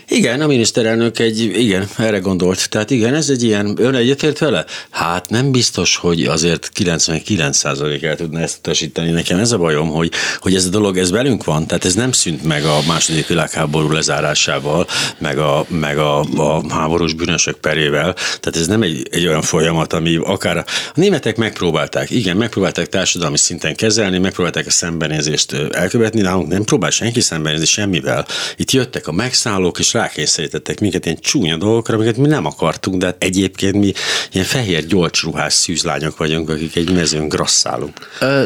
[0.08, 2.70] igen, a miniszterelnök egy, igen, erre gondolt.
[2.70, 4.64] Tehát igen, ez egy ilyen, ön egyetért vele?
[4.90, 9.10] Hát nem biztos, hogy azért 99% el tudna ezt utasítani.
[9.10, 12.12] Nekem ez a bajom, hogy, hogy ez a dolog, ez velünk van, tehát ez nem
[12.12, 14.86] szűnt meg a második világháború lezárásával,
[15.18, 19.42] meg a, meg a, a háborús bűnösök peré évvel, tehát ez nem egy, egy olyan
[19.42, 20.64] folyamat, ami akár a
[20.94, 27.20] németek megpróbálták, igen, megpróbálták társadalmi szinten kezelni, megpróbálták a szembenézést elkövetni, nálunk nem próbál senki
[27.20, 28.26] szembenézni semmivel.
[28.56, 33.06] Itt jöttek a megszállók, és rákényszerítettek minket ilyen csúnya dolgokra, amiket mi nem akartunk, de
[33.06, 33.92] hát egyébként mi
[34.32, 37.92] ilyen fehér gyolcsruhás szűzlányok vagyunk, akik egy mezőn grasszálunk.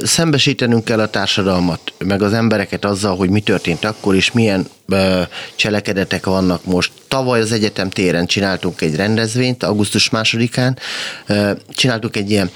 [0.03, 4.67] Szembesítenünk kell a társadalmat, meg az embereket azzal, hogy mi történt akkor, és milyen
[5.57, 6.93] cselekedetek vannak most.
[7.09, 10.79] Tavaly az egyetem téren csináltunk egy rendezvényt, augusztus másodikán,
[11.69, 12.51] csináltunk egy ilyen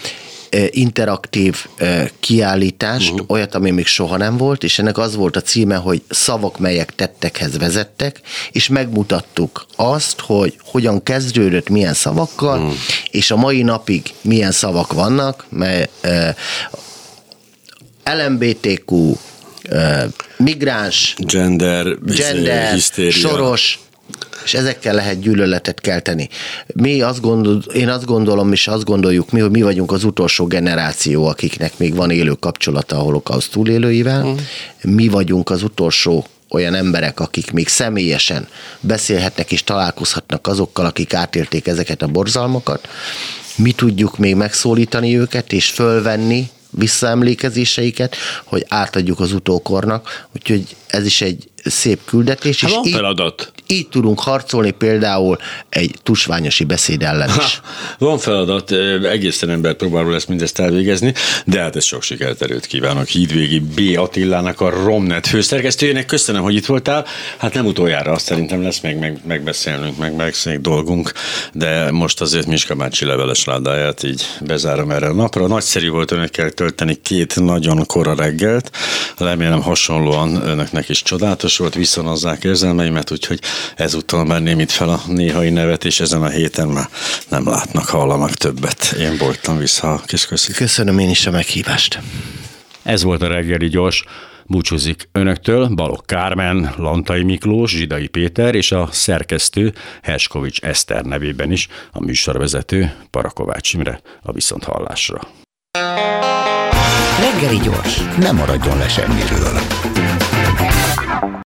[0.71, 1.67] interaktív
[2.21, 3.31] kiállítást, uh-huh.
[3.31, 6.95] olyat, ami még soha nem volt, és ennek az volt a címe, hogy szavak, melyek
[6.95, 8.21] tettekhez vezettek,
[8.53, 12.75] és megmutattuk azt, hogy hogyan kezdődött, milyen szavakkal, uh-huh.
[13.11, 15.91] és a mai napig milyen szavak vannak, mert
[18.05, 19.17] LMBTQ,
[20.37, 23.11] migráns, gender, gender hisztéria.
[23.11, 23.79] soros,
[24.45, 26.29] és ezekkel lehet gyűlöletet kelteni.
[26.75, 30.47] Mi azt gondol, én azt gondolom, és azt gondoljuk mi, hogy mi vagyunk az utolsó
[30.47, 34.25] generáció, akiknek még van élő kapcsolata a holokauszt túlélőivel.
[34.25, 34.35] Mm.
[34.83, 38.49] Mi vagyunk az utolsó olyan emberek, akik még személyesen
[38.81, 42.89] beszélhetnek és találkozhatnak azokkal, akik átélték ezeket a borzalmakat.
[43.57, 51.21] Mi tudjuk még megszólítani őket és fölvenni visszaemlékezéseiket, hogy átadjuk az utókornak, úgyhogy ez is
[51.21, 52.61] egy szép küldetés.
[52.61, 53.53] Hát és van feladat.
[53.67, 55.39] Így, tudunk harcolni például
[55.69, 57.35] egy tusványosi beszéd ellen is.
[57.35, 58.73] Ha, van feladat,
[59.05, 63.99] egészen ember próbáló lesz mindezt elvégezni, de hát ez sok sikert erőt kívánok Hídvégi B.
[63.99, 66.07] Attilának, a Romnet főszerkesztőjének.
[66.07, 67.07] Köszönöm, hogy itt voltál.
[67.37, 71.13] Hát nem utoljára, azt szerintem lesz még meg, megbeszélnünk, meg megszénik dolgunk,
[71.53, 75.47] de most azért Miska bácsi leveles ládáját így bezárom erre a napra.
[75.47, 78.71] Nagyszerű volt önökkel tölteni két nagyon kora reggelt.
[79.19, 83.41] Remélem hasonlóan önöknek is csodálatos volt, viszonozzák érzelmeimet, úgyhogy
[83.77, 86.89] ezúttal menném itt fel a néhai nevet, és ezen a héten már
[87.29, 88.95] nem látnak, hallanak többet.
[88.99, 90.53] Én voltam vissza, kis köszi.
[90.53, 91.99] Köszönöm én is a meghívást.
[92.83, 94.05] Ez volt a reggeli gyors.
[94.47, 101.69] Búcsúzik önöktől Balok Kármen, Lantai Miklós, Zsidai Péter és a szerkesztő Herskovics Eszter nevében is
[101.93, 105.21] a műsorvezető Parakovács Imre a Viszonthallásra.
[107.21, 109.61] Reggeli gyors, nem maradjon le semmiről.